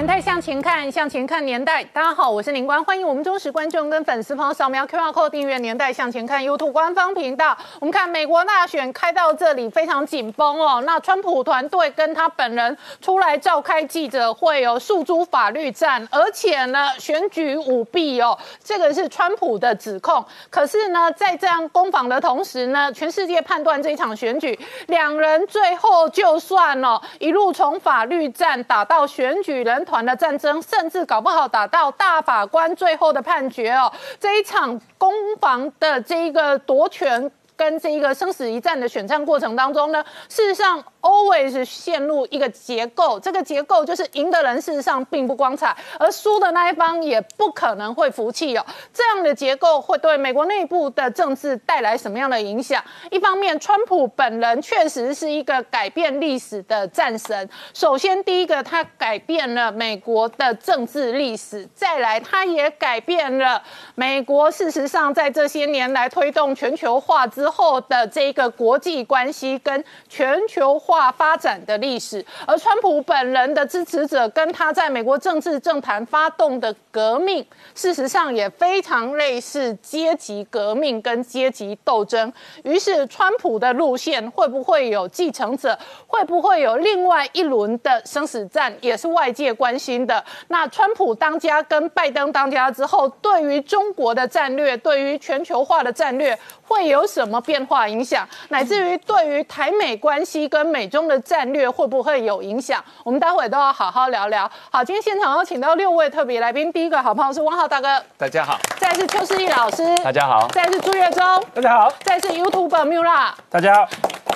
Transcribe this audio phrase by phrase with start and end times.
[0.00, 1.84] 年代向前看，向前看年代。
[1.84, 7.54] 大家好，我是林官，欢迎我们忠实观众跟粉丝朋友扫描 QR Code 订阅《年代向前看》YouTube 官方频道。
[7.78, 20.24] 我们看美国大选开到这里非常紧绷哦，那川普团队跟他本人出来召开记者会哦，诉诸法律战，而且呢选举舞弊哦，这个是川普的指控。
[20.48, 29.86] 可是呢，在这样攻防的同时呢，全世界判断这一场选举，两人最后就算了，一路从法律战打到选举人。
[29.90, 40.82] 团的战争，甚至搞不好打到大法官最后的判决哦，这一场攻防的这一个夺权跟这一个生死一战的选战过程当中呢，事实上。
[41.00, 48.66] Always 陷入一个结构，这个结构就是赢的人事实上并不光彩，而输的那一方也不可能会服气哦。
[48.92, 52.82] 这样的结构会对美国内部的政治带来什么样的影响？
[53.10, 57.48] 一方面，川普本人确实是一个改变历史的战神。
[57.72, 63.62] 首先，第一个，他改变了美国的政治历史；再来，他也改变了
[63.94, 70.78] 美国事实上在这些年来推动全球化之后的这个国际关系跟全球。
[70.90, 82.32] 化发展的历史，而川普本人的支持者跟他在美国政治政坛发动的革命，事实上也非常类似阶级革命跟阶级斗争。
[82.64, 85.78] 于是，川普的路线会不会有继承者？
[86.06, 88.74] 会不会有另外一轮的生死战？
[88.80, 90.24] 也是外界关心的。
[90.48, 98.28] 那川普当家跟拜登当家之后，对于中国的战略，对于全球化的战略，会有什么变化影响？
[98.48, 102.84] 乃至于对于台美关系跟美中的战略会不会有影响？
[103.04, 104.50] 我们待会都要好好聊聊。
[104.70, 111.22] 好，今天现场要请到六位特别来宾，第一个好朋友是汪浩大哥，大家好；再是邱世义老师，大家好；再是朱月忠，
[111.52, 113.88] 大家好；再是 YouTube Mula，大家好；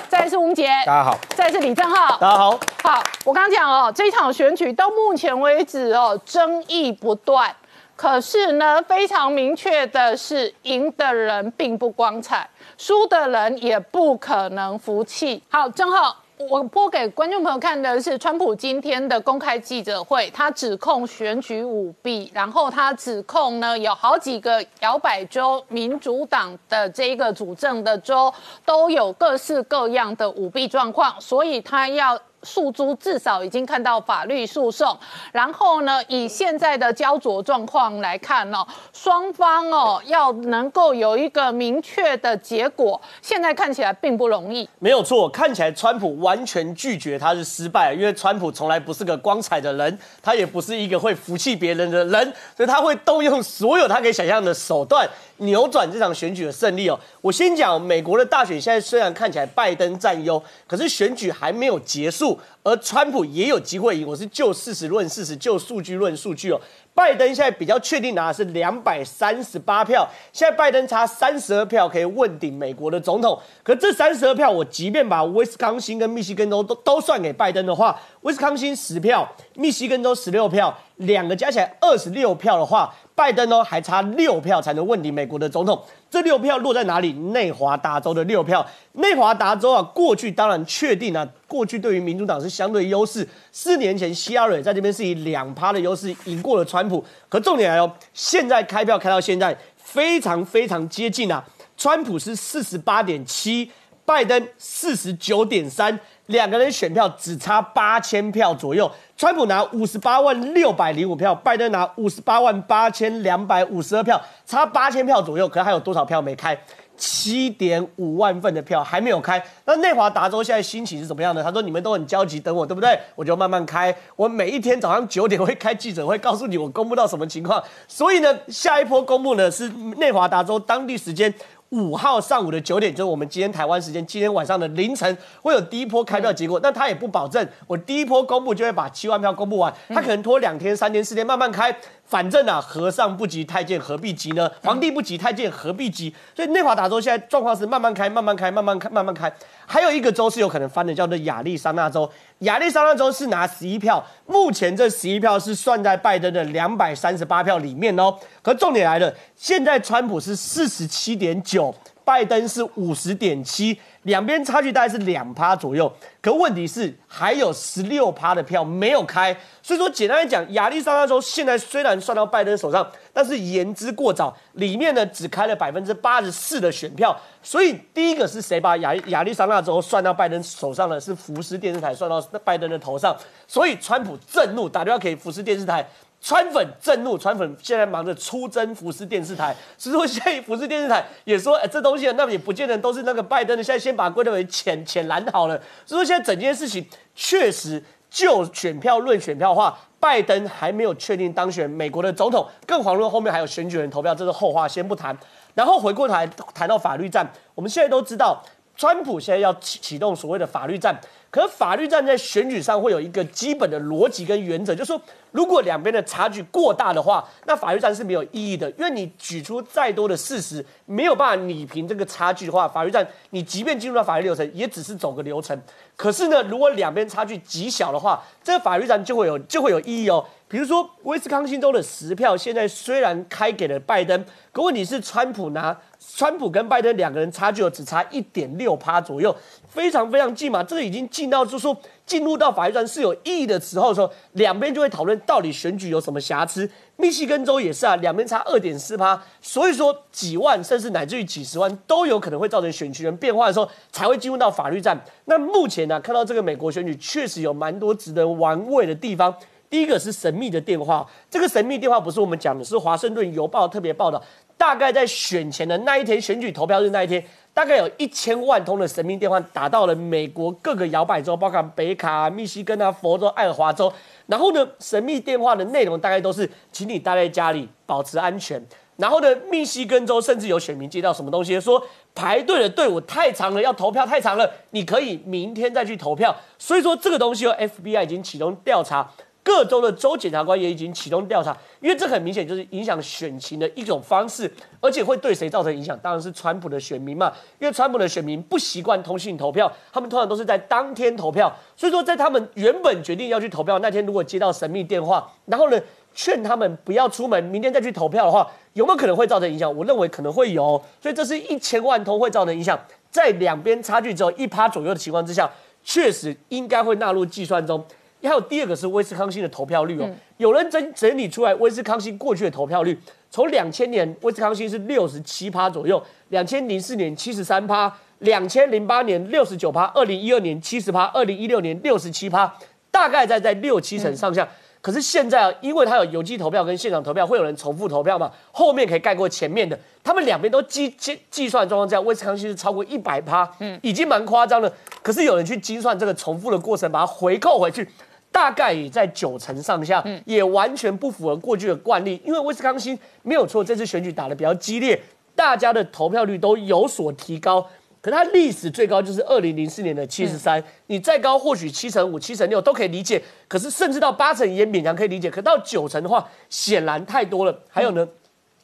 [0.07, 2.51] 再是吴杰，大家好；再是李正浩，大家好。
[2.83, 7.51] 好，我刚刚讲哦，这场选举到目前为止哦，争议不断。
[7.95, 15.41] 可是呢，非常明确的是，赢的人并不光彩，输的人也不可能服气。
[15.49, 16.15] 好，正浩。
[16.37, 28.33] 我播给观众朋友看的是川普今天的公开记者会，他指控选举舞弊，然后他指控呢有好几个摇摆州民主党的这一个主政的州
[28.65, 32.19] 都有各式各样的舞弊状况，所以他要。
[32.45, 34.95] 诉诸至少已经看到法律诉讼，
[35.33, 44.69] 然后呢，以现在的焦灼状况来看哦，双方哦要能够有一个明确的结果，现在看起来并不容易。
[44.79, 55.09] 没有错，看起来川普完全拒绝他是失败，因为川普从来不是个光彩的人，他也不是一个会服气别人的人，所以他会动用所有他可以想象的手段。
[55.37, 56.97] 扭转这场选举的胜利哦！
[57.21, 64.07] 我先讲美国的大选，现在虽然看起来拜登占优，可是选举还没有结束，而川普也有机会赢。
[64.07, 66.59] 我是就事实论事实，就数据论数据哦。
[66.95, 73.37] 拜登现在比较确定拿的是两百三十八票，现在拜登差三十二票可以问鼎美国的总统。
[73.61, 82.95] 可这三十二票，我即便把威斯康星跟密西根州都都算给拜登的话，威斯康星十票，密西根州十六票，两个加起来二十六票的话。
[83.13, 85.81] 拜登呢还差六票才能问鼎美国的总统，
[86.15, 87.11] 这六票落在哪里？
[87.11, 93.27] 内华达州的六票，内华达州啊，过去当然确定啊，过去对于民主党是相对优势。
[93.51, 101.43] 四年前希拉蕊在这边是以两趴的优势赢过了川普，可重点来哦，现在开票开到现在非常非常接近啊，
[101.75, 103.69] 川普是四十八点七，
[104.05, 105.99] 拜登四十九点三。
[106.27, 115.47] 两个人选票只差八千票左右，川普拿五十八万六百零五票，拜登拿五十八万八千两百五十二票，差八千票左右。
[115.47, 116.57] 可是还有多少票没开？
[116.97, 119.43] 七点五万份的票还没有开。
[119.65, 121.43] 那内华达州现在心情是怎么样的？
[121.43, 122.97] 他说：“你们都很焦急，等我，对不对？
[123.15, 123.93] 我就慢慢开。
[124.15, 127.61] 我每一天早上九点会开记者会，告诉你我公布到什么情况。
[127.85, 129.67] 所以呢，下一波公布呢是
[129.97, 131.33] 内华达州当地时间。”
[131.75, 141.75] 五号上午的九点，就是我们今天台湾时间，今天晚上的凌晨会有第一波开票结果，但他也不保证我第一波公布就会把七万票公布完，他可能拖两天、三天、四天慢慢开。
[142.05, 144.49] 反正啊，和尚不急太监何必急呢？
[144.63, 146.13] 皇帝不急太监何必急？
[146.35, 149.31] 所以内华达州现在状况是慢慢开、慢慢开、慢慢开、慢慢开。
[149.65, 152.09] 还有一个州是有可能翻的，叫做亚利桑那州。
[152.39, 158.15] 亚利桑那州是拿十一票，目前这十一票是算在拜登的两百三十八票里面哦。
[158.43, 161.73] 可重点来了，现在川普是四十七点九，
[162.03, 163.79] 拜登是五十点七。
[164.05, 165.91] 两边差距大概是两趴左右。
[166.21, 177.15] 可问题是还有十六趴的票没有开，所以说简单来讲，亚利桑那州现在虽然算到拜登手上，但是言之过早，里面呢只开了百分之八十四的选票。
[177.43, 180.99] 所以第一个是谁把亚亚利桑那州算到拜登手上呢？
[180.99, 183.15] 是福斯电视台算到拜登的头上。
[183.47, 185.87] 所以川普震怒，打电话给福斯电视台。
[186.25, 195.55] 川粉震怒，川粉现在忙着出征福斯电视台，所以说现在福斯电视台也说，哎，这东西那也不见得都是那个拜登的，现在先把归类为浅浅蓝好了。
[195.85, 196.83] 所以说现在整件事情
[197.13, 205.15] 确实就选票论选票的话，拜登还没有确定当选美国的总统，更遑论后面还有选举人投票，这是后话，先不谈。
[205.53, 206.25] 然后回过头来
[206.55, 208.43] 谈到法律战，我们现在都知道，
[208.75, 210.99] 川普现在要启启动所谓的法律战。
[211.29, 215.01] 可法律战在选举上会有一个基本的逻辑跟原则，就是说，
[215.35, 225.61] 如果两边的差距过大的话，那法律战是没有意义的，因为你举出再多的事实，没有办法拟平这个差距的话，法律战你即便进入到法律流程，也只是走个流程。
[225.97, 230.25] 可是呢，如果两边差距极小的话，这个法律战就会有就会有意义哦。
[230.47, 235.75] 比如说，威斯康星州的十票现在虽然开给了拜登，可问题是川普拿。
[236.15, 239.35] 川普跟拜登两个人差距只差一点六趴左右，
[239.67, 240.63] 非常非常近嘛。
[240.63, 246.69] 这个已经近到就说进入到法律战是有意义的时候，说两边就会讨论到底选举有什么瑕疵。
[246.97, 254.97] 密西根州也是啊，两边差二点四趴，所以说几万甚至乃至于几十万都有可能会造成选区人变化的时候，才会进入到法律战。
[255.25, 259.35] 那目前呢，看到这个美国选举确实有蛮多值得玩味的地方。
[259.67, 264.23] 第一个是神秘的电话，这个神秘电话不是我们讲的，是华盛顿邮报特别报道。
[264.57, 267.23] 大概在选前的那一天，选举投票日那一天，
[267.53, 273.91] 大概有一千万通的神秘电话打到了美国各个摇摆州，包括北卡、密西根啊、佛州、爱荷华州。
[274.27, 278.63] 然后呢，神秘电话的内容大概都是，请你待在家里，保持安全。
[278.97, 281.85] 然后呢，密西根州甚至有选民接到什么东西，说
[282.15, 286.33] 排队的队伍太长了，要投票太长了，你可以明天再去投票。
[286.57, 289.11] 所以说这个东西，FBI 已经启动调查。
[289.45, 294.51] 各州的州检察官也已经启动调查，因为这很明显就是影响选情的一种方式，
[294.81, 295.95] 而且会对谁造成影响？
[295.99, 305.79] 当然是川普的选民嘛，因为川普的选民不习惯通信投票，他们通常都是在当天投票，所以说在他们原本决定要去投票那天，如果接到神秘电话，然后呢
[306.15, 309.71] 劝他们不要出门，明天再去投票的话，有没有可能会造成影响？
[309.77, 312.79] 我认为可能会有，所以这是一千万通会造成影响，
[313.11, 315.47] 在两边差距只有一趴左右的情况之下，
[315.83, 317.85] 确实应该会纳入计算中。
[318.27, 322.97] 还有第二个是威斯康星的投票率哦，有人整整理出来威斯康星过去的投票率，
[323.29, 332.53] 从两千年威斯康星是六十七趴左右，两千零四年七十三趴，两千零八年六十九趴，二零一二年七十趴，二零一六年六十七趴，
[332.91, 334.47] 大概在在六七成上下。
[334.81, 344.71] 可是现在啊，因为它有邮寄投票跟现场投票，会有人重复投票嘛，后面可以盖过前面的，他们两边都计计计算状况下，威斯康星是超过一百趴，嗯，已经蛮夸张了。
[345.01, 347.87] 可是有人去精算这个重复的过程，把它回扣回去。
[348.35, 352.21] 大概也在九成上下，也完全不符合过去的惯例。
[352.25, 355.01] 因为威斯康星没有错，这次选举打得比较激烈，
[355.33, 357.65] 大家的投票率都有所提高。
[358.01, 363.23] 可它历史最高就是二零零四年的七十三，你再高或许七成五、七成六都可以理解。
[363.47, 365.31] 可是甚至到八成也勉强可以理解。
[365.31, 367.57] 可到九成的话，显然太多了。
[367.69, 368.05] 还有呢，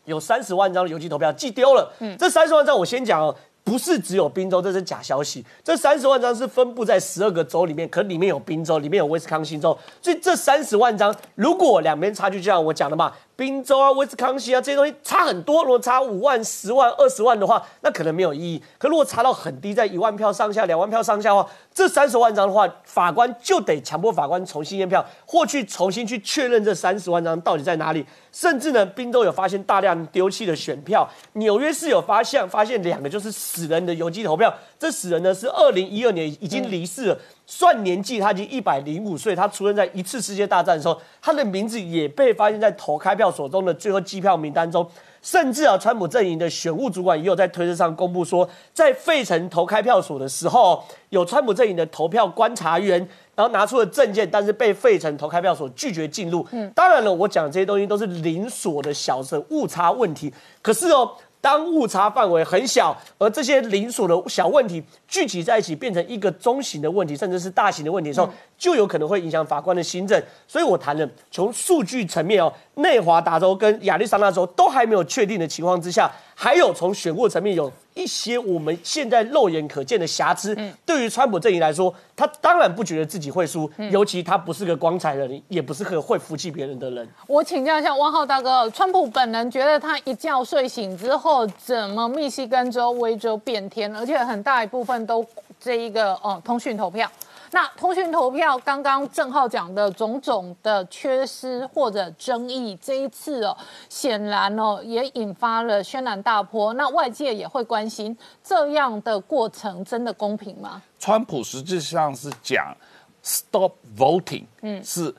[0.04, 1.94] 有三十万张的邮寄投票寄丢了。
[2.20, 3.34] 这三十万张我先讲哦。
[3.64, 5.46] 不是只有宾州，这是假消息。
[5.64, 9.78] 这三十万张是分布在十二个州里面，可里面有宾州，里面有威斯康星州。
[10.02, 13.14] 所以这三十万张，如果两边差距就像我讲的嘛。
[13.42, 15.64] 宾州啊，威斯康星啊，这些东西差很多。
[15.64, 18.62] 如果差五万、十万、二十万的话，那可能没有意义。
[18.78, 28.06] 可如果差到很低，在一万票上下、两万票上下的话，这三十万张的话，法官就得强迫法官重新验票，或去重新去确认这三十万张到底在哪里。
[28.32, 34.54] 甚至呢，宾州有发现大量丢弃的选票，纽约市有发现发现两个就是死人的邮寄投票。
[34.78, 37.18] 这死人呢是二零一二年已经离世了。
[37.54, 39.36] 算年纪，他已经一百零五岁。
[39.36, 44.88] 他出生在一次世界大战的时候，他的名字也被发现在投开票所中的最后计票名单中。
[45.22, 52.98] 甚至啊，川普阵营的选务主管也有在推特上公布说，在费城投开票所的时候，有川普阵营的投票观察员，
[53.36, 56.48] 然后拿出了证件，但是被费城投开票所拒绝进入。
[56.52, 60.34] 嗯，当然了，我讲这些东西都是零锁的小的误差问题。
[60.62, 61.12] 可是哦。
[61.42, 70.22] 当误差范围很小，而这些零锁的小问题聚集在一起，变成一个中型的问题，甚至是大型的问题的时候，就有可能会影响法官的新政。
[70.48, 87.08] 所以我谈了从数据层面哦，内华达州跟亚利桑那州都还没有确定的情况之下，还有从选务层面有一些我们现在肉眼可见的瑕疵，对于川普阵营来说，他当然不觉得自己会输，尤其他不是个光彩的人，也不是个会服气别人的人。
[87.28, 95.26] 我请教一下汪浩大哥，川普本人觉得他一觉睡醒之后，怎么密西根州、威州变天，而且很大一部分都
[95.60, 97.10] 这一个哦通讯投票。
[97.54, 103.56] 那通讯投票刚刚郑浩讲的种种的缺失或者争议，这一次哦，
[103.90, 106.74] 显然哦也引发了轩然大波。
[106.76, 110.82] 那外界也会关心这样的过程真的公平吗？
[110.98, 112.74] 川普实际上是讲
[113.22, 115.14] stop voting，嗯，是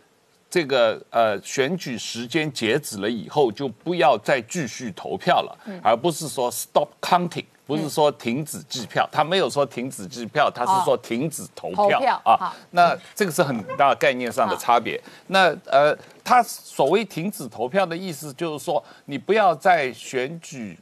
[0.48, 7.44] 这个呃选举时间截止了以后就不要再继续投票了，而不是说 stop counting。
[7.66, 12.52] 不是说停止计票，他没有说停止计票，他是说停止投票啊。
[12.71, 15.00] 那这个是很大概念上的差别。
[15.28, 20.78] 那呃，他所谓停止投票的意思，就是说你不要在选举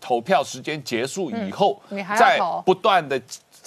[0.00, 1.80] 投票时间结束以后，
[2.18, 3.20] 再不断的。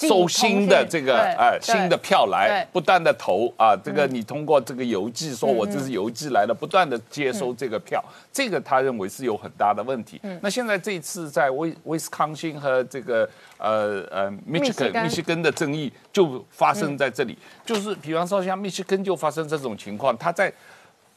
[0.08, 10.20] 收新的这个呃新的票来，不断的投啊，这个你通过这个邮寄说我这是邮寄来的，不断的接收这个票，这个他认为是有很大的问题。
[10.42, 20.52] 那现在这一次在威威斯康星和这个呃呃密西根密西根的争议就发生在这里，就是比方说像密西根就发生这种情况，他在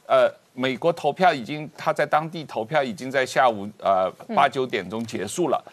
[0.07, 5.63] 呃美国投票已经他在当地投票已经在下午呃八九点钟结束了。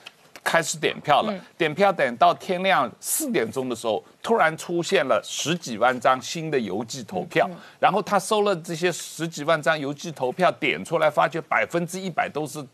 [0.45, 12.65] 开始点票了，点票等到天亮四点钟的时候，突然出现了十几万张新的邮寄投票，然后他收了这些十几万张邮寄投票，点出来发觉百分之一百都是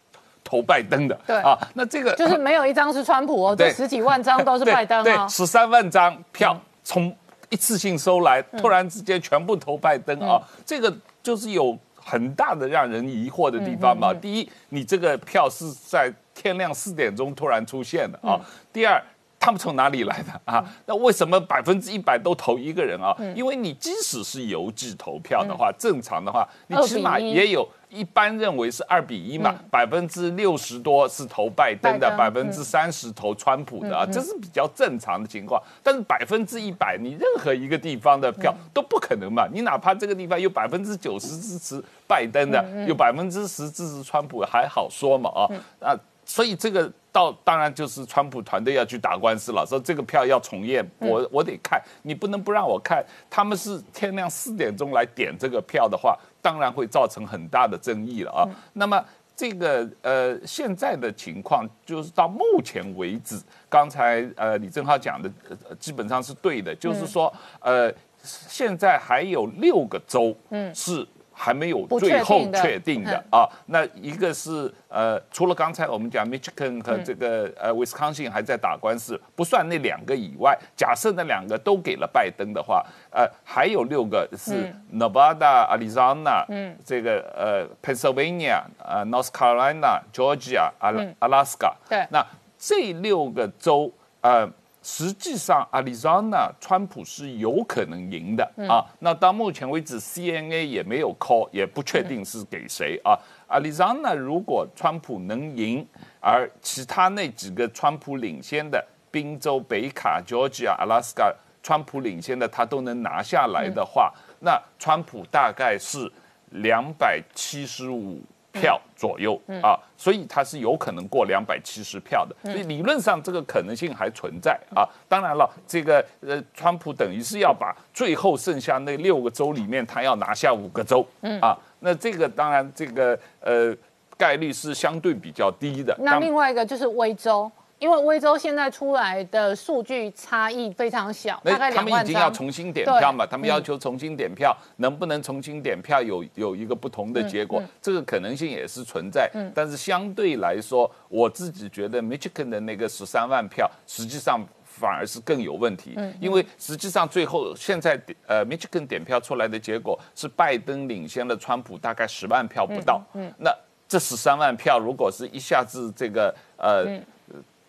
[0.43, 1.15] 投拜登的。
[1.27, 1.37] 对。
[1.39, 5.29] 啊，那这个就是没有一张是川普哦， 这十几万张都是拜登啊。
[5.29, 7.15] 十三万张票从
[7.51, 11.79] 一次性收来，突然之间全部投拜登啊，这个就是有
[12.09, 14.15] 很大的让人疑惑的地方嘛。
[14.15, 16.13] 第一，你这个票是在。
[16.41, 18.39] 天亮四点钟突然出现的啊！
[18.73, 19.03] 第二，
[19.41, 20.65] 他们从哪里来的啊？
[20.87, 23.17] 那为什么百分之一百都投一个人啊？
[23.35, 27.69] 因为你即使是邮寄投票的话，正常的话，你起码也有。
[27.91, 35.59] 一般认为是二比一嘛，百分之六十多是投拜登的，百分之三十投川普的啊，这是比较正常的情况。
[35.83, 39.49] 但是百分之一百，你任何一个地方的票都不可能嘛。
[39.51, 45.49] 你哪怕这个地方有百分之九十支持拜登的，有百分之十支持川普，还好说嘛啊
[45.81, 45.99] 啊。
[46.27, 53.05] 所以这个到当然就是川普团队要去打官司了，说这个票要重验，我我得看，你不能不让我看。
[53.31, 58.49] 他们是天亮四点钟来点这个票的话，当然会造成很大的争议了啊。
[58.75, 59.03] 那么
[59.35, 65.31] 这个呃现在的情况就是到目前为止，刚才呃李正浩讲的
[65.79, 71.07] 基本上是对的，就是说呃现在还有六个州嗯是。
[71.39, 73.25] 还没有最后确定的。
[73.31, 92.27] 啊，那一个是呃，除了刚才我们讲 Michigan 和这个呃 Wisconsin 还在打官司，不算那两个以外，假设那两个都给了拜登的话，呃，还有六个是 Nevada、Arizona，嗯，这个呃 Pennsylvania、呃 North Carolina、Georgia、阿 Alaska，对，那
[92.59, 94.51] 这六个州呃。
[94.91, 98.83] 实际上，阿里桑那川普是有可能赢的啊。
[99.01, 103.15] 那到目前为止，CNA 也没有 call，也不确定是给谁啊。
[103.49, 105.87] 阿里桑那如果川普能赢，
[106.21, 116.11] 而其他那几个川普领先的宾州、北卡、Georgia、Alaska，川普领先的他都能拿下来的话，那川普大概是
[116.53, 118.23] 两百七十五。
[118.61, 124.89] 票左右啊，所以他是有可能过两百七十票的，所以理论上这个可能性还存在啊。
[125.09, 131.07] 当然了，这个呃，川普等于是要把最后剩下那六个州里面，他要拿下五个州
[131.41, 131.57] 啊。
[131.81, 133.75] 那这个当然这个呃
[134.17, 135.97] 概率是相对比较低的。
[136.01, 137.51] 那另外一个就是威州。
[137.79, 143.25] 因为威州现在出来的数据差异非常小，大概他们已经要重新点票嘛？
[143.25, 147.63] 他们要求重新点票，能不能重新点票有有一个不同的结果？
[147.81, 149.31] 这个可能性也是存在。
[149.55, 155.97] 但是相对来说，我自己觉得 Michigan 的那个十三万票，实际上反而是更有问题。
[156.21, 163.01] 因为实际上最后现在呃 Michigan 点票出来的结果是拜登领先了川普大概十万票不到。
[163.15, 163.55] 嗯那
[163.87, 167.01] 这十三万票如果是一下子这个呃。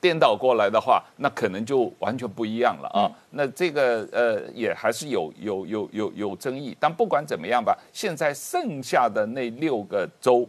[0.02, 3.12] 颠倒过来的话，那可能就完全不一样了啊。
[3.32, 6.76] 那这个呃，也还是有有有有有争议。
[6.80, 10.48] 但不管怎么样吧，现在剩下的那六个州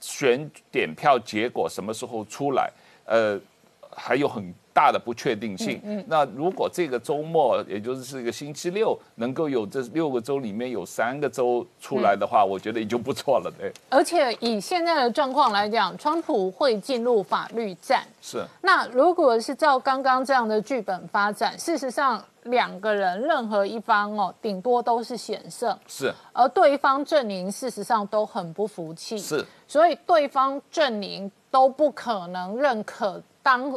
[0.00, 2.70] 选点票结果什么时候出来？
[3.06, 3.40] 呃，
[3.94, 5.80] 还有很大的不确定性。
[5.84, 13.52] 嗯，那如果这个周末，也就是是一个星期六，能够有这六个州里面有三个州出来的话，我觉得也就不错了。
[13.58, 18.04] 对，而且以现在的状况来讲，川普会进入法律战。
[18.22, 18.44] 是。
[18.62, 25.76] 那如果是照刚刚这样的剧本发展，事实上两个人任何一方哦，顶多都是险胜。
[25.86, 26.12] 是。
[26.32, 29.18] 而对方阵营事实上都很不服气。
[29.18, 29.44] 是。
[29.66, 33.72] 所以对方阵营都不可能认可当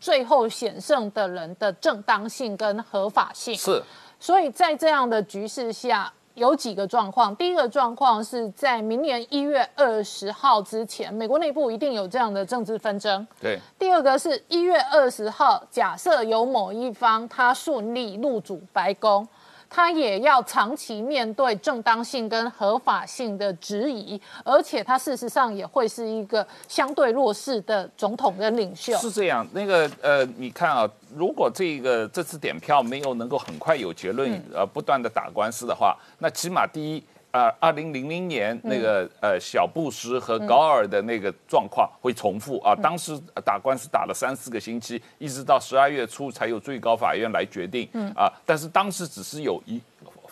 [0.00, 3.54] 最后险胜的人的正当性跟合法性。
[3.54, 3.82] 是，
[4.18, 7.34] 所以在这样的局势下，有几个状况。
[7.36, 13.26] 第一个状况是在明年一月二十号之前，美国内部一定有这样的政治纷争。
[13.40, 13.58] 对。
[13.78, 19.26] 第二个是一月二十号，假设有某一方他顺利入主白宫。
[19.74, 28.94] 他也要长期面对正当性跟合法性的质疑，而且他事实上也会是一个相对弱势的总统跟领袖。
[28.98, 30.86] 是这样，那个呃，你看啊，
[31.16, 37.02] 如果这个这次点票没有能够很快有结论，呃，不断的打官司的话，那起码第一。
[37.32, 49.80] 呃，二零零零年那个呃小布什和高尔的那个状况会重复啊，当时打官司打了三四个星期，一直到十二月初才有最高法院来决定啊，但是当时只是有一。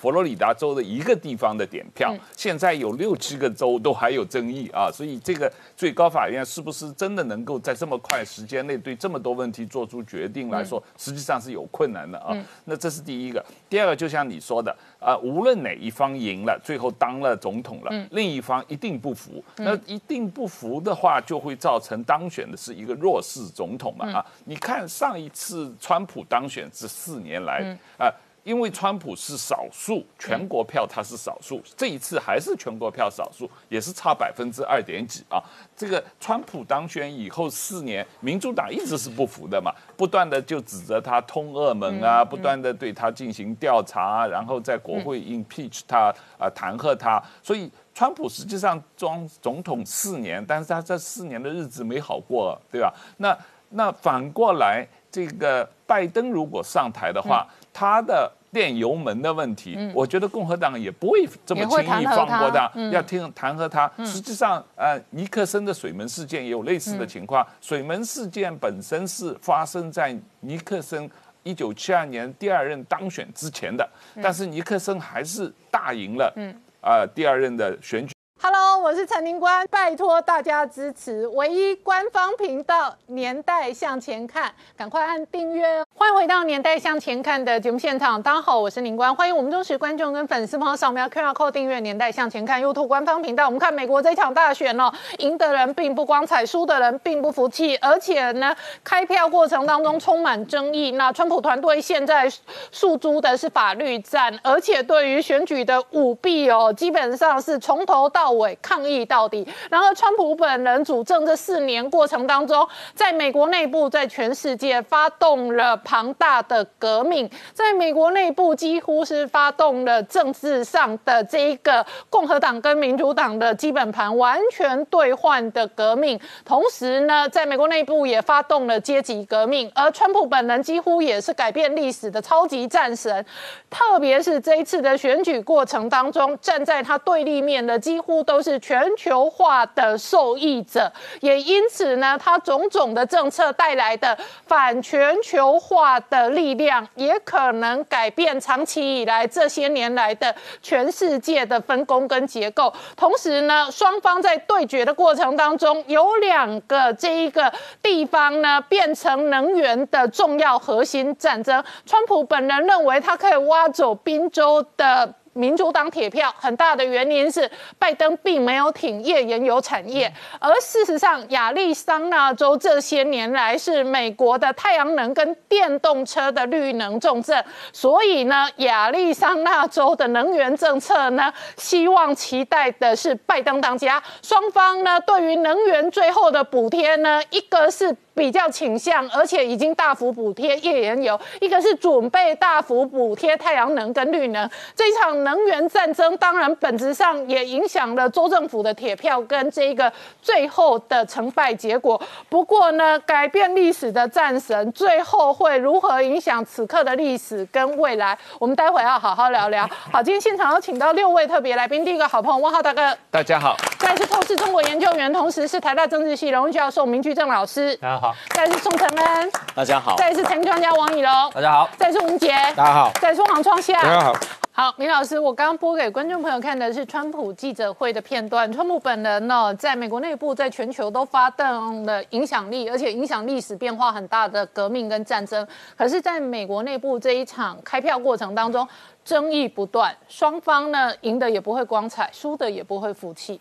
[0.00, 12.34] 佛罗里达州的一个地方的点票，现在有六七个州都还有争议啊，所以这个最高法院是不是真的能够在这么快时间内对这么多问题做出决定来说，实际上是有困难的啊。
[12.64, 24.24] 那这是第一个，第二个就像你说的啊，无论哪一方赢了，最后当了总统了，另一方一定不服，那一定不服的话，就会造成当选的是一个弱势总统嘛啊。
[24.46, 28.10] 你看上一次川普当选这四年来啊。
[28.42, 35.42] 因为川普是少数，全国票他是少数，这一次还是全国票少数，也是差百分之二点几啊。
[35.76, 47.22] 这个川普当选以后四年，民主党一直是不服的嘛，不断的就指责他通俄门啊，不断的对他进行调查，然后在国会 impeach 他啊，弹劾他。
[47.42, 52.92] 所以川普实际上装总统四年，但是他这四年的日子没好过，对吧？
[53.18, 53.36] 那
[53.70, 63.90] 那反过来，这个拜登如果上台的话，他的电油门的问题，我觉得共和党也不会这么轻易放过他，要听弹劾他。
[64.04, 67.46] 实际上，呃，尼克森的水门事件也有类似的情况。
[67.60, 71.08] 水门事件本身是发生在尼克森
[71.42, 73.88] 一九七二年第二任当选之前的，
[74.22, 76.34] 但是尼克森还是大赢了，
[76.80, 78.12] 啊，第二任的选举。
[78.42, 85.86] Hello，我是陈林官，拜托大家支持唯一官方频道《年代向前看》，赶快按订阅哦！
[85.96, 93.44] 欢迎回到《年代向前看》的节目现场，大家好，我是林官，欢迎我们忠实观众跟粉丝朋友扫描 QR Code 订阅《年代向前看》YouTube 官方频道。
[93.44, 100.92] 我们看美国这场大选哦，赢的人并不光彩，输的人并不服气，而且呢，开票过程当中充满争议。
[100.92, 102.26] 那川普团队现在
[102.72, 109.46] 诉诸的是法律战，而且对于选举的舞弊哦，基本上是从头到尾抗议到底。
[109.70, 126.20] 然而，川普本人主政这四年过程当中，在美国内部，在全世界发动了庞大的革命，在美国内部几乎是发动了政治上的这一个共和党跟民主党的基本盘完全兑换的革命。
[126.44, 129.68] 同时呢，在美国内部也发动了阶级革命。
[129.74, 133.26] 而川普本人几乎也是改变历史的超级战神，
[133.68, 138.20] 特别是这一次的选举过程当中，站在他对立面的几乎。
[138.22, 152.72] 都是全球化的受益者，也因此呢，他种种的政策带来的反全球化的力量，也可能改变长期以来这些年来的全世界的分工跟结构。
[152.96, 161.62] 同时呢，双方在对决的过程当中，有两个这一个地方呢，变成能源的重要核心战争。
[161.86, 165.14] 川普本人认为，他可以挖走宾州的。
[165.32, 184.02] 民主党铁票很大的原因是拜登并没有挺页岩油产业，而事实上亚利桑那州这些年来是美国的太阳能跟电动车的绿能重镇，所以呢，亚利桑那州的能源政策呢，希望期待的是拜登当家。
[184.22, 187.96] 双方呢，对于能源最后的补贴呢，一个是。
[188.20, 194.46] 比较倾向，而且已经大幅补贴页岩油，一个是准备大幅补贴太阳能跟绿能。
[194.76, 201.98] 这一场能源战争，当然本质上也影响了州政府的铁票跟这个最后的成败结果。
[202.28, 208.18] 不过呢，改变历史的战神，最后会如何影响此刻的历史跟未来？
[208.38, 209.66] 我们待会要好好聊聊。
[209.90, 213.56] 好，今天现场要请到六位特别来宾，第一个好朋友汪浩大哥，大家好。
[213.78, 217.74] 再再是透视中国研究员，同时是台大政治系荣誉教授明居正老师。
[217.76, 224.14] 大家好，再是宋承恩，大家好，再是财经专家王以龙，大家好，再是吴杰，大家好，再是黄创夏，大家好。
[224.52, 228.52] 好，明老师，我刚刚播给观众朋友看的是川普记者会的片段。
[228.52, 235.46] 川普本人呢，在美国内部，在全球都发动了影响力，而且影响历史变化很大的革命跟战争。
[235.78, 238.68] 可是，在美国内部这一场开票过程当中，
[239.02, 243.40] 争议不断，双方呢赢的也不会光彩，输的也不会服气。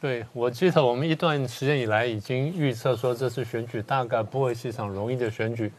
[0.00, 5.72] 对，我记得我们一段时间以来已经预测说，这次选举大概不会是一场容易的选举。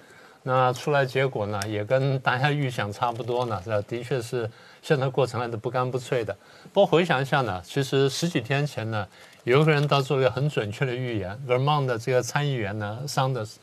[0.44, 3.82] 那出来结果呢，也跟大家预想差不多呢，是吧？
[3.88, 4.50] 的确是
[4.82, 6.36] 现在过程来的不干不脆的。
[6.74, 9.08] 不过回想一下呢，其实十几天前呢，
[9.46, 13.56] 有一个人他做了一个很准确的预言，Vermont 的这个参议员呢，Sanders，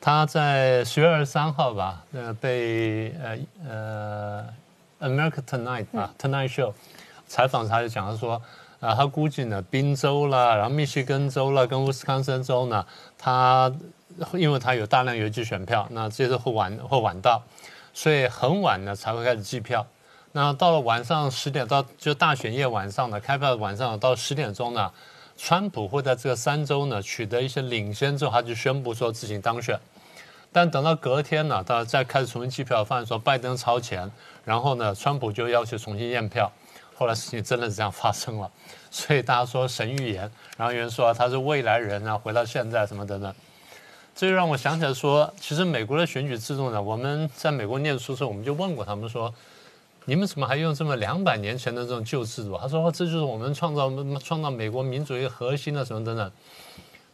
[0.00, 6.72] 他在十月二十三号吧，呃，被呃呃 America Tonight 啊 Tonight Show
[7.26, 8.40] 采访他就讲他说，
[8.82, 12.84] 啊，他估计呢，宾州啦，然后密歇根州啦，跟威斯康森州呢，
[13.16, 13.72] 他。
[14.34, 17.42] 因为他有大量邮寄选票，那这次会晚会晚到，
[17.94, 19.86] 所以很晚呢才会开始计票。
[20.32, 24.92] 那到了晚上十点到就大选夜晚上的，开票晚上到十点钟呢，
[25.38, 29.80] 川普会在这个三州呢取得一些领先之后，他就宣布说自行当选。
[30.52, 34.10] 但等到隔天呢，他再开始重新计票，发现说拜登超前，
[34.44, 36.52] 然后呢，川普就要求重新验票。
[36.94, 38.50] 后来事情真的是这样发生了，
[38.90, 43.34] 所以大家说神预言，然后有人说他是未来人啊，回到现在什么等等。
[44.14, 49.32] 这就让我想起来说，其实美国的选举制度呢，我们在美国念书时候，我们就问过他们说，
[50.04, 52.58] 你们怎么还用这么两百年前的这种旧制度？
[52.58, 56.30] 他说这就是我们创造创造美国民主一个核心的什么等等。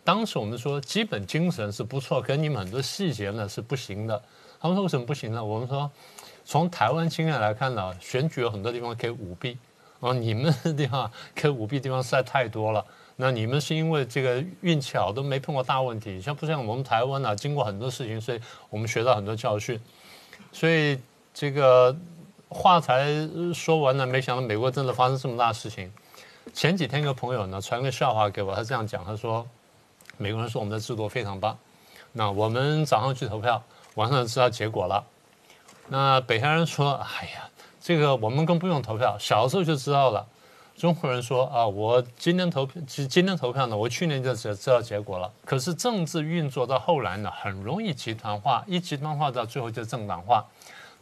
[0.02, 4.20] 当时我们说基本精神是不错，可你们很多细节呢是不行的。
[4.60, 5.44] 他们说为什么不行呢？
[5.44, 5.88] 我们说
[6.44, 9.56] 从台湾经验来看呢，选举有很多地方可以舞弊，
[10.00, 12.84] 哦，你们的地方可以舞弊地方实在太多了。
[13.16, 17.34] 那你们是因为这个运气好，都没碰过大问题，像不像我们台湾呢？
[17.34, 19.80] 经过很多事情，所以我们学到很多教训。
[20.52, 21.00] 所以
[21.34, 21.94] 这个
[22.48, 23.08] 话才
[23.52, 25.92] 说完了，没想到美国真的发生这么大事情。
[26.54, 29.44] 前几天一个朋友呢传个笑话给我，他这样讲，他说
[30.16, 31.58] 美国人说我们的制度非常棒。
[32.12, 33.62] 那我们早上去投票，
[33.96, 35.04] 晚上就知道结果了。
[35.88, 37.50] 那北韩人说，哎呀，
[37.88, 40.26] 这个我们更不用投票，小时候就知道了。
[40.76, 45.32] 中国人说啊，我今天投票，其实今天投票呢，我去年就知知道结果了。
[45.42, 50.44] 可是政治运作到后来呢，很容易集团化，一集团化到最后就政党化。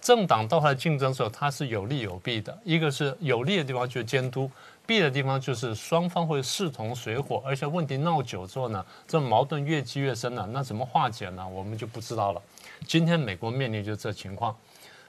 [0.00, 2.56] 政党到后来竞争的时候，它是有利有弊的。
[2.62, 4.48] 一个是有利的地方就是监督，
[4.86, 10.48] 弊的地方就是双方会势同水火，而且问题闹久之后呢，这矛盾越积越深了。
[10.52, 11.44] 那怎么化解呢？
[11.48, 12.40] 我们就不知道了。
[12.86, 14.54] 今天美国面临就这情况，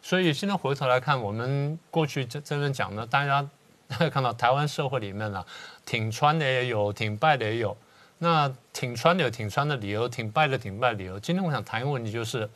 [0.07, 3.45] 所以现在回头来看，我们过去这这边讲呢，大家。
[4.11, 5.45] 看到台湾社会里面呢，
[5.85, 7.75] 挺川的也有，挺败的也有。
[8.19, 11.19] 那挺川的有挺川的理由，挺败的挺败理由。
[11.19, 12.49] 今天我想谈一个问题，就是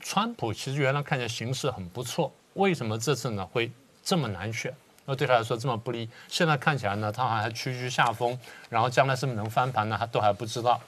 [0.00, 3.70] 川普其实原来看起来形势很不错，为什么这次呢会
[4.04, 4.74] 这么难选？
[5.04, 6.08] 那对他来说这么不利？
[6.28, 8.36] 现在看起来呢，他好像还屈居下风，
[8.68, 9.96] 然后将来是不是能翻盘呢？
[9.98, 10.80] 他都还不知道。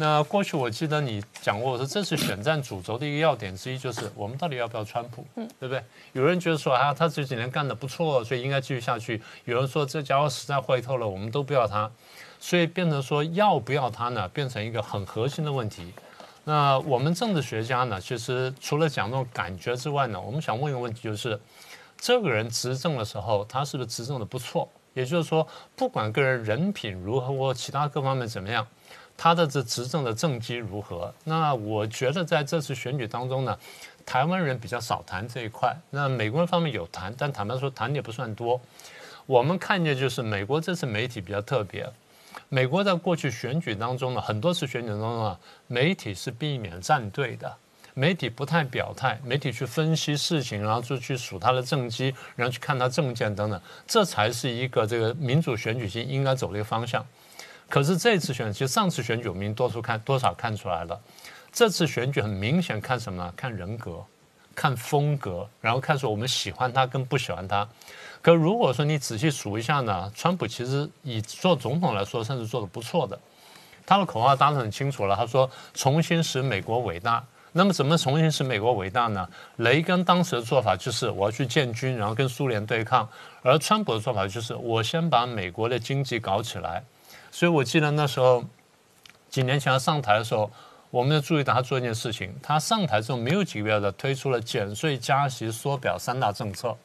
[0.00, 5.84] 那过去我记得你讲过，我说这次选战主轴的一个要点之一就是我们到底要不要川普，嗯，对不对？
[6.14, 9.20] 有人觉得说啊，他这几年干得不错，所以应该继续下去。
[9.44, 11.90] 有人说这家伙实在坏透了，我们都不要他，
[12.38, 15.92] 所以变成说要不要他呢，变成一个很核心的问题。
[16.44, 21.38] 那我们政治学家呢，其实除了讲那种感觉之外呢，我们想问一个问题，就是
[21.98, 24.66] 这个人执政的时候，他是不是执政的不错？
[24.94, 28.66] 也就是说，不管个人人品如何或其他各方面怎么样。
[29.22, 31.12] 他的这执政的政绩如何？
[31.24, 33.54] 那我觉得在这次选举当中呢，
[34.06, 35.76] 台湾人比较少谈这一块。
[35.90, 38.58] 那美国人方面有谈，但坦白说谈的也不算多。
[39.26, 41.86] 我们看见就是美国这次媒体比较特别。
[42.48, 47.54] 美国在过去选举当中呢，很多次选举当中啊，媒体是避免站队的，
[47.92, 57.04] 媒体不太表态，媒体去分析事情，然后就去数他的政绩，然后去看他政见等等，这才是一个这个民主选举性应该走的一个方向。
[57.70, 61.00] 可是这次选，其实上次选举，我们多数看多少看出来了。
[61.52, 63.32] 这次选举很明显看什么呢？
[63.36, 64.04] 看人格，
[64.56, 67.66] 看风格，然后看说我们喜欢他跟不喜欢他。
[68.20, 73.18] 可如果说你仔细数一下呢，川普其实以做总统来说，算是做的不错的。
[73.86, 77.24] 他的口号当然很清楚了，他说重新使美国伟大。
[77.52, 79.28] 那么怎么重新使美国伟大呢？
[79.56, 83.04] 雷根当时的做法就是我要去建军，然后跟苏联对抗；
[83.42, 86.84] 而川普的做法就是我先把美国的经济搞起来。
[87.30, 88.44] 所以我记得那时候
[89.28, 90.50] 几年前他上台的时候，
[90.90, 92.34] 我们就注意到他做一件事情。
[92.42, 96.76] 他上台之后没有几个月的推出了减税、加息、缩表三大政策。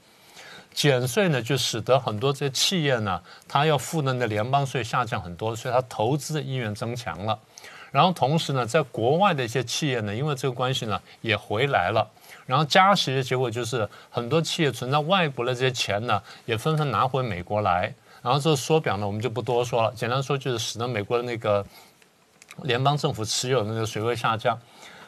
[0.73, 7.39] 减税呢，就使得很多这些企业呢，它要付的那联邦税下降很多，所以它投资的意愿增强了。
[7.91, 12.05] 然后同时呢，在国外的一些企业呢，因为这个关系呢，也回来了。
[12.45, 17.93] 然后加息的结果就是很多企业存在外国的这些钱呢，也纷纷拿回美国来。
[18.25, 19.93] 然后这个缩表呢，我们就不多说了。
[19.95, 21.63] 简单说就是使得美国的那个
[22.63, 24.59] 联邦政府持有的那个水位下降。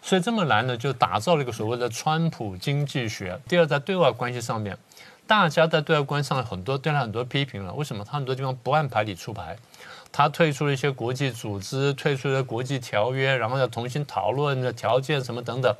[0.04, 3.42] 所以这么来呢，就打造了一个所谓的川普经济学。
[3.48, 4.78] 第二，在对外关系上面，
[5.26, 7.74] 大家在对外关系上很多对他很多批评了。
[7.74, 9.58] 为什么他很多地方不按牌理出牌？
[10.12, 15.76] 他退出了一些国际组织，退出了国际条约，然后要重新讨论的条件什么等等。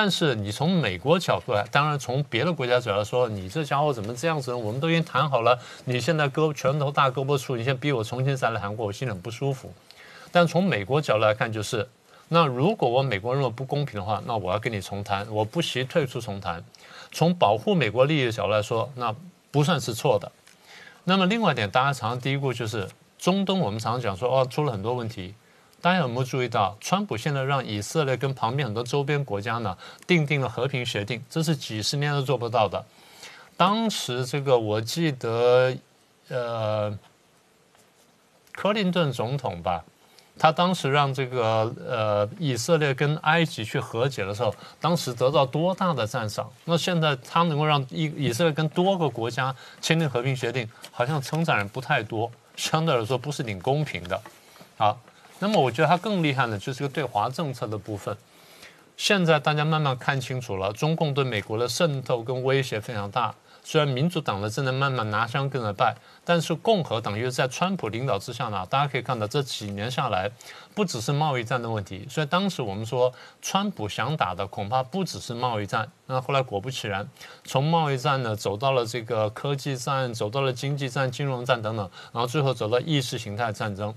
[0.00, 4.56] 但是你从美国角度来，当然从别的国家角度说，你这家伙怎么这样子呢？
[4.56, 9.72] 我们都已经谈好了，你现在胳拳头大胳膊粗，你现在逼我重新再来谈过，我心里很不舒服。
[10.30, 11.88] 但从美国角度来看，就是
[12.28, 16.62] 那如果我美国认为不公平的话，那我要跟你重谈，我不惜退出重谈。
[17.10, 19.12] 从保护美国利益的角度来说，那
[19.50, 20.30] 不算是错的。
[21.02, 25.34] 那么另外一点，大家常常低估就是中东，我们常常讲说哦，出了很多问题。
[25.88, 29.74] 大家有没有注意到，川普现在让以色列跟旁边很多周边国家呢
[30.06, 31.24] 订定了和平协定？
[31.30, 32.84] 这是几十年都做不到的。
[33.56, 35.74] 当时这个我记得，
[36.28, 36.98] 呃，
[38.52, 39.82] 克林顿总统吧，
[40.38, 46.52] 他当时让这个呃以色列跟埃及去和解的时候，当时得到多大的赞赏？
[46.66, 54.20] 那现在他能够让以以色列跟多个国家签订和平协定，好像称赞人不太多，相对来说不是挺公平的。
[54.76, 55.00] 好。
[55.40, 58.16] 那么我觉得它更厉害的，就是个对华政策的部分。
[58.96, 63.32] 现在大家慢慢看清楚了，中共对美国的渗透跟威胁非常大。
[63.62, 70.30] 虽然民主党呢正在慢慢拿香跟着拜，但是共和党又在川普领导之下呢，大家可以看到这几年下来，
[70.74, 72.06] 不只是贸易战的问题。
[72.10, 75.88] 所以当时我们说，川普想打的恐怕不只是贸易战。
[76.06, 77.06] 那后来果不其然，
[77.44, 83.94] 从贸易战呢走到了这个科技战，走到了经济战、金融战等等，然后最后走到意识形态战争。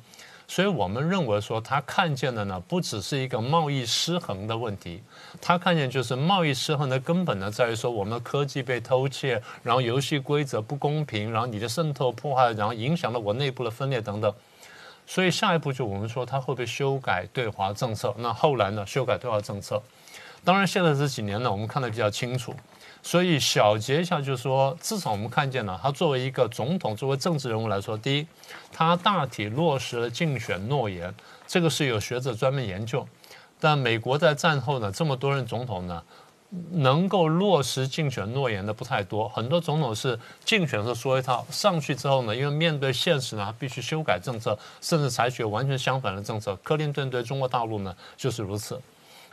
[0.51, 5.01] 所以我们认为说，他看见的呢，不只是一个贸易失衡的问题，
[5.39, 14.33] 他看见就是贸易失衡的根本呢，在于说我们的科技被偷窃，然后游戏规则不公平，然后你的渗透破坏，然后影响了我内部的分裂等等。
[15.07, 18.13] 所以下一步就我们说，他会不会修改对华政策？
[18.17, 19.81] 那后来呢，修改对华政策？
[20.43, 22.53] 当然，现在这几年呢，我们看得比较清楚。
[23.03, 28.27] 所以小结一下，就是说，至少我们看见了，他作为一个总统，作为政治人物来说，第一，
[28.71, 31.13] 他大体落实了竞选诺言，
[31.47, 33.07] 这个是有学者专门研究。
[33.59, 36.03] 但美国在战后呢，这么多任总统呢，
[36.71, 46.55] 能够落实竞选诺言的不太多，很多总统是竞选时候说一套，上去之后呢，因为面对现实呢，必须修改政策，甚至采取完全相反的政策。
[46.63, 48.79] 克林顿对中国大陆呢，就是如此。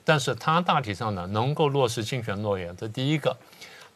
[0.04, 3.36] 但是他大体上呢，能够落实竞选诺言，这第一个。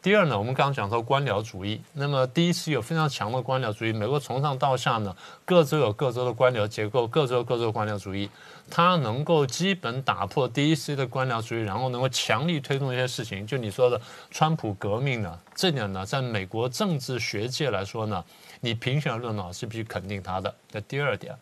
[0.03, 1.79] 第二呢，我们刚刚讲到官僚主义。
[1.93, 8.29] 那么第一次有非常强的官僚主义，美国从上到下呢，各州有各州的官僚结构，各州各州官僚主义，
[8.69, 13.47] 它能够基本打破第一次的官僚主义，然后能够强力推动一些事情。
[13.47, 18.21] 就你说的川普革命呢，这点呢，在美国政治学界来说呢，
[18.59, 20.53] 你评选论呢是必须肯定他的。
[20.69, 21.33] 这第二点。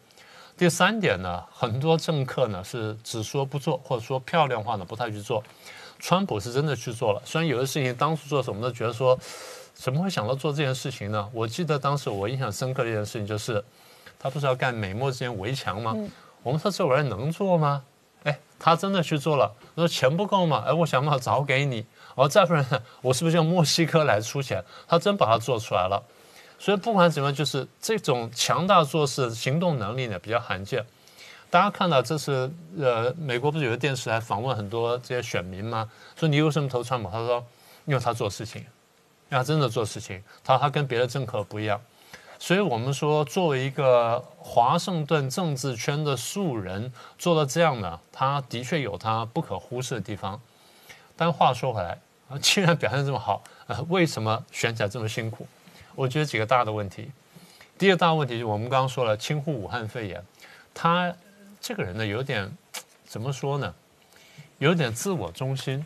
[0.56, 5.44] 第三点呢，很多政客呢是只说不做，或者说漂亮话呢不太去做。
[6.02, 9.18] 川普是真的去做了，虽然有的事情当初做的时候，我们都觉得说，
[9.76, 11.30] 怎么会想到做这件事情呢？
[11.32, 13.64] 我记得当时我印象深刻的一件事情就是，
[14.20, 15.96] 他不是要干美墨之间围墙吗？
[16.42, 17.84] 我们说这玩意儿能做吗？
[18.24, 19.54] 哎，他真的去做了。
[19.76, 20.64] 说钱不够嘛？
[20.66, 21.86] 哎，我想办法找给你。
[22.16, 22.66] 哦，再不然
[23.02, 24.64] 我是不是用墨西哥来出钱？
[24.88, 26.04] 他真把它做出来了。
[26.58, 30.84] 所以不管怎么样，就是这种强大做事行动能力呢比较罕见。
[31.52, 35.92] 大家看到这是呃，美国不是有个电视台访问很多这些选民吗？
[36.16, 37.10] 说你为什么投川普？
[37.12, 37.46] 他说
[37.84, 38.68] 因为他做事情，因
[39.32, 40.24] 为他真的做事情。
[40.46, 41.82] 他他跟别的政客不一样。
[42.40, 50.40] 所以我们说，作为一个华盛顿政治圈的素人，做到这样呢，他的确有他不可忽视的地方。
[51.18, 55.46] 但话说回来，啊既然表现这么好，呃， 为什么选起来这么辛苦？
[55.96, 57.12] 我觉得几个大的问题，
[57.78, 60.24] 第一个大问题就我们刚刚说了，轻忽武汉肺炎，
[60.74, 61.14] 他
[61.62, 62.52] 这个人呢有点
[63.06, 63.74] 怎么说呢，
[64.58, 65.86] 有点自我中心，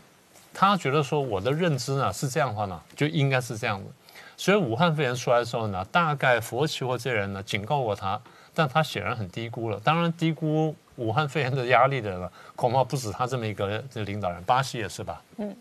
[0.54, 3.92] 他觉得说我的认知呢是这样的话呢，就应该是这样的，
[4.38, 8.20] 所以武汉肺炎出来的时候呢，大概佛奇或这人呢警告过他，
[8.54, 15.56] 但他显然很低估了，当然低估武汉肺炎的压力的人，恐怕不止他这么一个这领导人，巴西也是吧，嗯。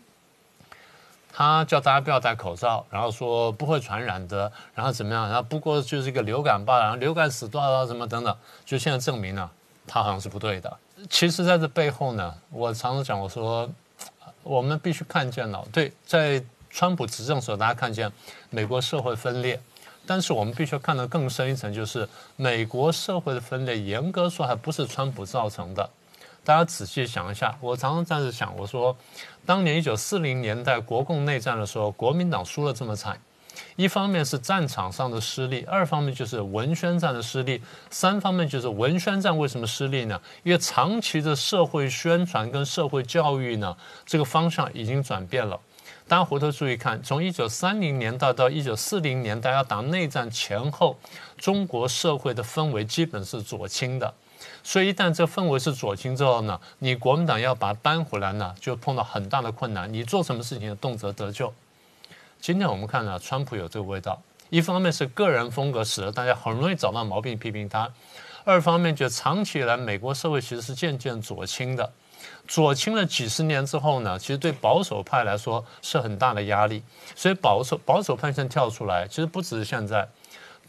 [1.37, 5.27] 他叫大家不要戴口罩，然后说不会传染的，然后怎么样？
[5.27, 9.51] 然后不过就是一个流感罢了，然后流感死多少什么等等，就现在证明呢，
[9.87, 10.77] 他好像是不对的。
[11.09, 13.69] 其实在这背后呢，我常常讲，我说
[14.43, 18.11] 我们必须看见了，对，在川普执政时候，大家看见
[18.49, 19.59] 美国社会分裂，
[20.05, 25.89] 但是我们必须看得更深一层，就是美国社会的分裂，严格说还不是川普造成的。
[26.43, 28.95] 大家仔细想一下，我常常这样子想，我说，
[29.45, 33.19] 当年一九四零年代国共内战的时候，国民党输了这么惨。
[33.75, 40.19] 一方面是战场上的失利，二方面就是文宣战的失利，三方面就是文宣战为什么失利呢？
[40.43, 45.59] 因为长期的社会宣传跟社会教育呢，这个方向已经转变了。
[46.07, 50.97] 大家回头注意看，从一九三零年代到一九四零年代要打内战前后，
[51.37, 54.13] 中国社会的氛围基本是左倾的。
[54.63, 59.91] 所以一旦这氛围是左倾之后呢，你国民党要把它扳回来呢，就碰到很大的困难。
[59.91, 61.51] 你做什么事情动辄得咎。
[62.45, 67.91] 今天我们看到川普有这个味道，一方面是个人风格使得大家很容易找到毛病批评他，
[68.43, 71.91] 二方面就长期以来美国社会其实是渐渐左倾的，
[72.47, 76.83] 左倾了几十年之后呢，其实对保守派来说是很大的压力，
[77.15, 80.07] 所以保守保守派先跳出来，其实不只是现在，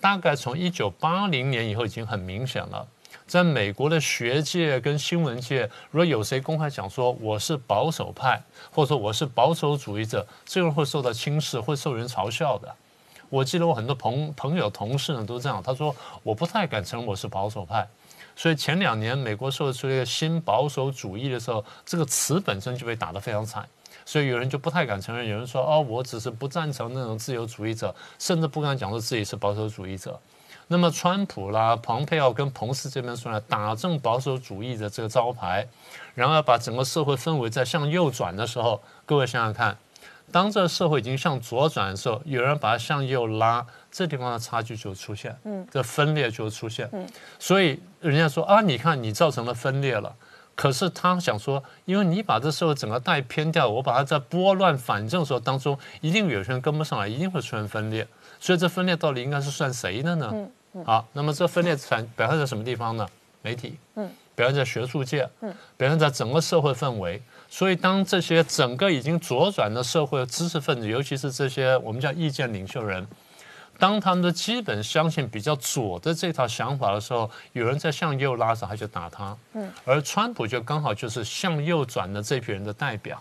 [0.00, 2.88] 大概从一九八零年以后已经很明显了。
[3.26, 12.72] 在美国的学界跟新闻界，如果有谁公开讲说我是保守派，或者说我是保守主义者，这个人会受到轻视，会受人嘲笑的。
[13.28, 17.86] 我记得我很多朋朋友、同事呢都这样，他说我不太敢承认我是保守派。
[18.36, 23.68] 所以前两年美国社会出现新保守主义的时候，这个词本身就被打得非常惨，
[24.04, 25.26] 所以有人就不太敢承认。
[25.26, 30.16] 有人说哦，我只是不赞成那种自由主义者，甚至不敢讲说自己是保守主义者。
[30.68, 35.66] 那么，川普啦、蓬佩奥跟彭斯这边出来打正保守主义的这个招牌，
[36.14, 39.76] 然后要把整个社会氛围在向右转的时候，各位想想看，
[40.32, 47.06] 当这个社会已经向左转的时候，有人把它向右拉，这地方的差距就出现，嗯，这分裂就出现，嗯，
[47.38, 50.16] 所以人家说啊，你看你造成了分裂了，
[50.56, 58.04] 可是他想说，因为你把这社会整个带偏掉，我把它在拨乱反正的时候当中，一定有些人跟不上来，一定会出现分裂，
[58.46, 60.32] 所以这分裂到底应该是算谁的呢？
[60.84, 63.04] 好，那么这分裂产表现在什么地方呢？
[63.42, 67.20] 媒体，嗯，表现在学术界，嗯，表现在整个社会氛围。
[67.50, 73.04] 所以，当这些整个已经左转的社会知识分子，尤其是这些我们叫意见领袖人，
[73.80, 79.36] 当他们的基本相信比较左的这套想法的时候，有人在向右拉着，他就打他。
[79.54, 83.20] 嗯，而川普就刚好就是向右转的这批人的代表。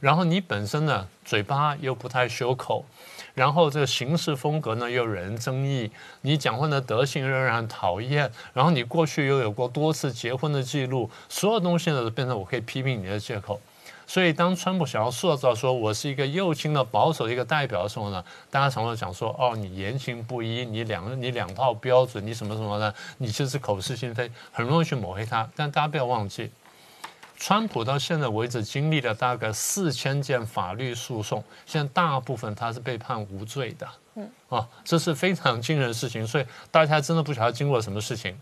[0.00, 2.86] 然后你本身呢，嘴巴又不太修口。
[3.34, 5.90] 然后这个行事风格呢又惹人争议，
[6.20, 13.60] 你讲话的德行仍然讨厌，然后你过去又有过多次结婚的记录，所有东西呢都变成我可以批评你的借口。
[14.04, 25.48] 所以当川普想要塑造说我是一个右倾的保守的一个代表的时候呢，大家常常讲说哦你言行不一，你两你两套标准，你什么什么的，你就是口是心非，很容易去抹黑他。
[25.56, 26.50] 但大家不要忘记。
[27.44, 33.88] 川普到现在为止经历了大概四千件法律诉讼，现在大部分他是被判无罪的。
[34.14, 38.40] 嗯，啊，这是非常惊人的事情，所以大家真的不晓得经过了什么事情。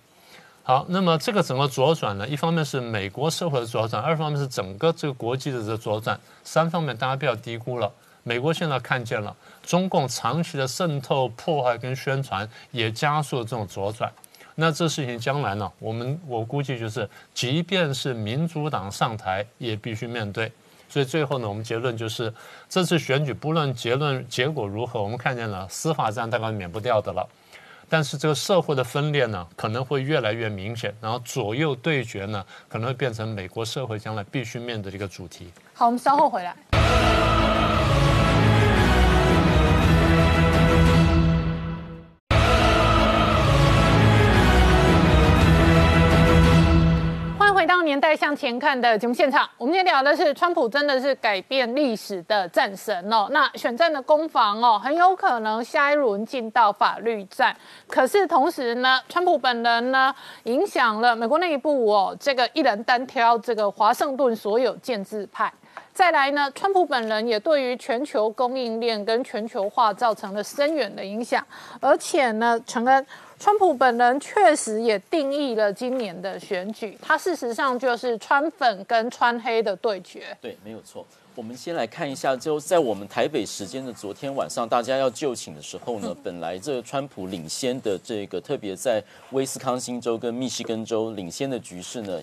[0.63, 7.91] 好，那么这个整个左转呢，一方面是美国社会的左转，二方面是整个这个国际的这左转，三方面大家不要低估了。
[8.23, 14.13] 美国现在看见了中共长期的渗透、破坏跟宣传，也加速了这种左转。
[14.61, 15.73] 那这事情将来呢？
[15.79, 20.53] 我们我估计就是，即便是民主党上台，也必须面对。
[20.87, 22.31] 所以最后呢，我们结论就是，
[22.69, 27.27] 这次选举不论结论结果如何，我们看见了司法战大概免不掉的了。
[27.89, 35.51] 但是这个社会的分裂呢，可能会越来越明显，然后左右对决呢，可能会变成美国社会将来必须面对的一个主题。
[35.73, 36.55] 好，我们稍后回来。
[47.61, 53.29] 回到年代向前看的节目现场，我们今天聊的是川普真的是改变历史的战神哦。
[53.33, 57.55] 那选战的攻防哦，很有可能下一轮进到法律战。
[57.87, 60.11] 可是同时呢，川普本人呢，
[60.45, 65.53] 影响了美国内部哦，这个一人单挑这个华盛顿所有建制派。
[65.93, 71.47] 再来呢，川普本人也对于全球供应链跟全球化造成了深远的影响，
[71.79, 73.07] 而且呢，承恩。
[73.41, 80.37] 川普本人确实也定义了今年的选举，他事实上就是川粉跟川黑的对决。
[80.43, 81.07] 对，没有错。
[81.35, 92.21] 我们先来看一下，就在我们台北时间的昨天晚上，大家要就寝的时候呢， 本来这川普领先的这个，特别在威斯康星州跟密西根州领先的局势呢。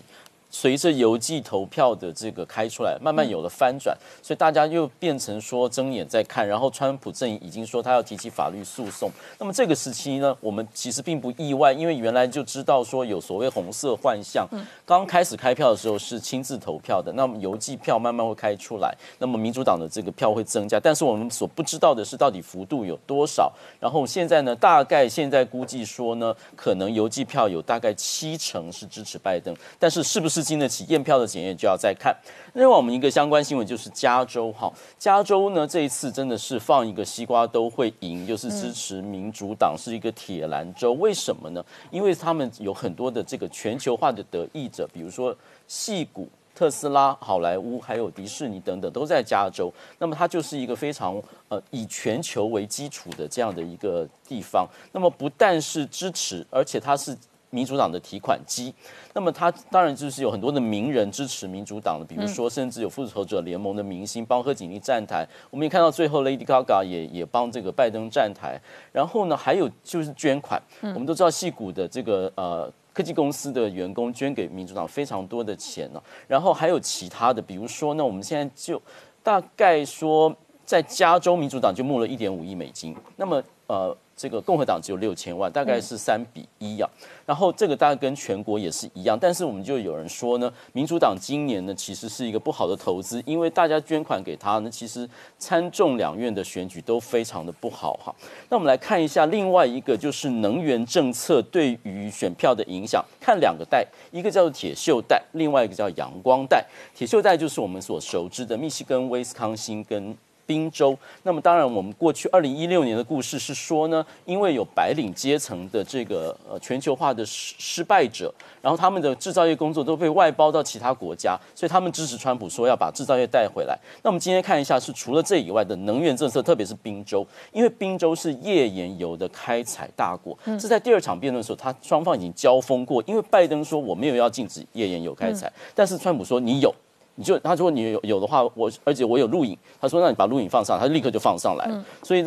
[0.49, 9.11] 随着邮寄投票的这个开出来，慢慢有了翻转，所以大家又变成说睁眼在看，然后川普阵营已经说他要提起法律诉讼。
[9.37, 14.47] 那么这个时期呢，我们其实并不意外，因为原来就知道说有所谓红色幻象。
[14.85, 23.51] 刚开始开票的时候是亲自投票的，那么邮寄票慢慢会开出来，那么民主党的这个票会增加，但是我们所不知道的是到底幅度有多少。
[23.79, 32.15] 然后现在呢，大概现在估计说呢，可能邮寄票有大概七成是支持拜登，但是是不是经得起验票的检验就要再看。
[32.53, 40.93] 另外，我们一个相关新闻就是加州哈，加州呢这一次真的是放一个西瓜都会赢，就是支持民主党是一个铁兰州。
[40.93, 41.63] 为什么呢？
[41.91, 45.35] 因为他们有很多的这个全球化的得益者，比如说
[45.67, 46.27] 戏股。
[46.57, 54.67] 特斯拉、好莱坞还有迪士尼等等都在加州，那么它就是一个非常呃以全球为基础的这样的一个地方。
[54.91, 57.15] 那么不但是支持，而且它是
[57.49, 58.73] 民主党的提款机。
[59.13, 65.27] 那么它当然就是有很多的名人支持民主党的，比如说甚至有复仇者联盟的明星帮贺锦丽站台。
[65.49, 68.59] 我们也看到最后 Lady Gaga 也也帮这个拜登站台。
[68.91, 70.61] 然后呢，还有就是捐款。
[70.81, 72.71] 我们都知道戏股的这个呃。
[72.93, 78.81] 科技公司的员工捐给民主党非常多的钱呢，然后还有其他的，比如说呢，我们现在就
[79.21, 80.35] 大概说，
[80.65, 83.95] 在加州民主党就募了一点五亿美金，那么呃。
[84.19, 86.89] 这个共和党只有六千万，大概是三比一啊。
[87.23, 95.07] 然后这个大概跟全国也是一样，但是我们就有人说呢，民主党今年呢其实是一个不好的投资，因为大家捐款给他呢，其实
[95.37, 98.11] 参众两院的选举都非常的不好哈。
[98.49, 106.65] 那我们来看一下另外一个就是能源政策对于选票的影响，看两个带，一个叫做铁锈带，另外一个叫阳光带。
[106.95, 110.17] 铁锈带就是我们所熟知的密西根、威斯康星跟。
[110.47, 123.77] 宾州，那么当然，我们过去二零一六年的故事是说呢，因为有白领阶层的这个呃全球化的失失败者，然后他们的制造业工作都被外包到其他国家，所以他们支持川普说要把制造业带回来。
[124.01, 136.73] 那我们今天看一下，是除了这以外的能源政策，特别是宾州，因为宾州是页岩油的开采大国，这在第二场辩论的时候，他双方已经交锋过，因为拜登说我没有要禁止页岩油开采，但是川普说你有。
[137.19, 141.85] 你就他说你有有的话，我而且我有录影，他说那你把录影放上，他立刻就放上来了。
[142.03, 142.23] 所以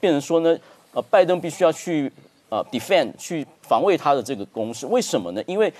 [0.00, 0.56] 变成说呢，
[0.92, 2.10] 呃，拜登必须要去
[2.48, 4.86] 呃 defend 去防卫他的这个攻势。
[4.86, 5.42] 为什么呢？
[5.46, 5.72] 因为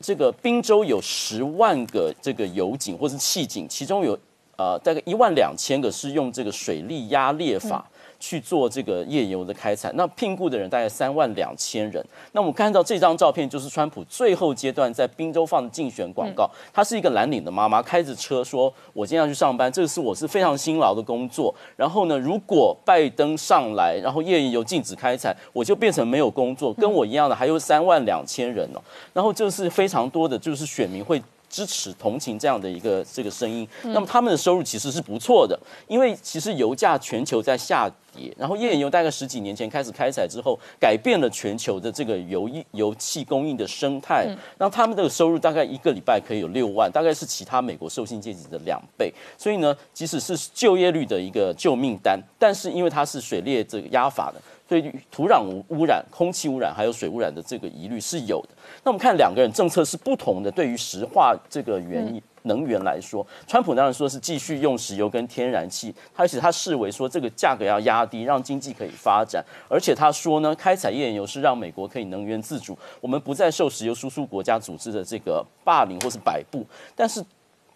[0.00, 4.16] 这个宾州有十万个这个油井或是气井，其中有
[4.56, 7.84] 呃大概一万两千个是用这个水力压裂法。
[8.26, 12.02] 去做这个页游的开采，那聘雇的人大概三万两千人。
[12.32, 16.50] 那我们看到这张照片，就是川普最后阶段在宾州放的竞选广告。
[16.72, 21.54] 他是一个蓝领的妈妈，开着车说：“我今天要去上班，这个是我是非常辛劳的工作。
[21.76, 26.72] 然后呢，如果拜登上来，然后页游禁止开采，我就变成没有工作。
[26.72, 28.80] 跟我一样的还有三万两千人哦。
[29.12, 31.22] 然后就是非常多的就是选民会。”
[31.54, 44.26] 支持同情这样的一个这个声音，那么他们的收入其实是不错的，因为其实油价全球在下跌，然后页岩油大概十几年前开始开采之后，改变了全球的这个油油气供应的生态，
[44.58, 49.14] 让他们的收入大概一个礼拜可以有六万，大概是其他美国受薪阶级的两倍。
[49.38, 54.42] 所以呢，即使是就业率的一个救命单，但是因为它是水裂这个压法的。
[54.74, 58.48] 所以土壤污污染、空气污染还有水污染的这个疑虑是有的。
[58.82, 60.50] 那我们看两个人政策是不同的。
[60.50, 69.44] 对于石化这个原能源来说，川普当然说是继续用石油跟天然气，而且他视为说这个价格要压低，让经济可以发展。
[69.68, 76.66] 而且他说呢，开采页岩油是让美国可以能源自主，我们不再受石油输出国家组织的这个霸凌或是摆布。
[76.96, 77.24] 但是。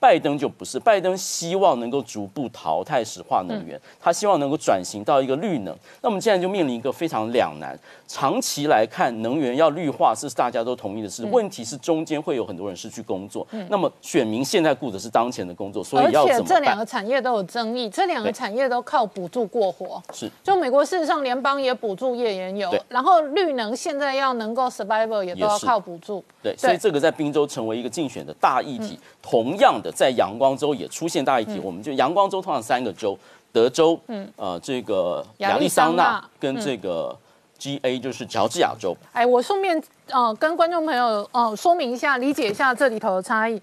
[0.01, 5.77] 拜登就不是，拜登希望能够逐步淘汰石化能源，他希望能够转型到一个绿能。
[6.01, 7.79] 那我们现在就面临一个非常两难。
[8.07, 13.47] 长期来看，能源要绿化是大家都同意的事，问题是中间会有很多人失去工作。
[13.51, 20.03] 嗯那么选民现在顾的是当前的工作，所以要怎么而且这两个产业都有争议，这两个产业都靠补助过活。
[20.15, 26.25] 是，就美国事实上联邦也补助页岩油，然后绿能现在要能够 survival 也都要靠补助。
[26.43, 28.99] 对，所以这个在宾州成为一个竞选的大议题。
[29.21, 31.61] 同样的，在阳光州也出现大议题。
[31.63, 33.19] 我们就阳光州通常三个州：
[33.53, 37.17] 德州、嗯，呃，这个亚利桑那跟这个
[37.59, 38.97] G A，就是乔治亚州。
[39.13, 43.61] 哎，我顺便呃跟观众朋友呃说明一下，理解一下这里头的差异。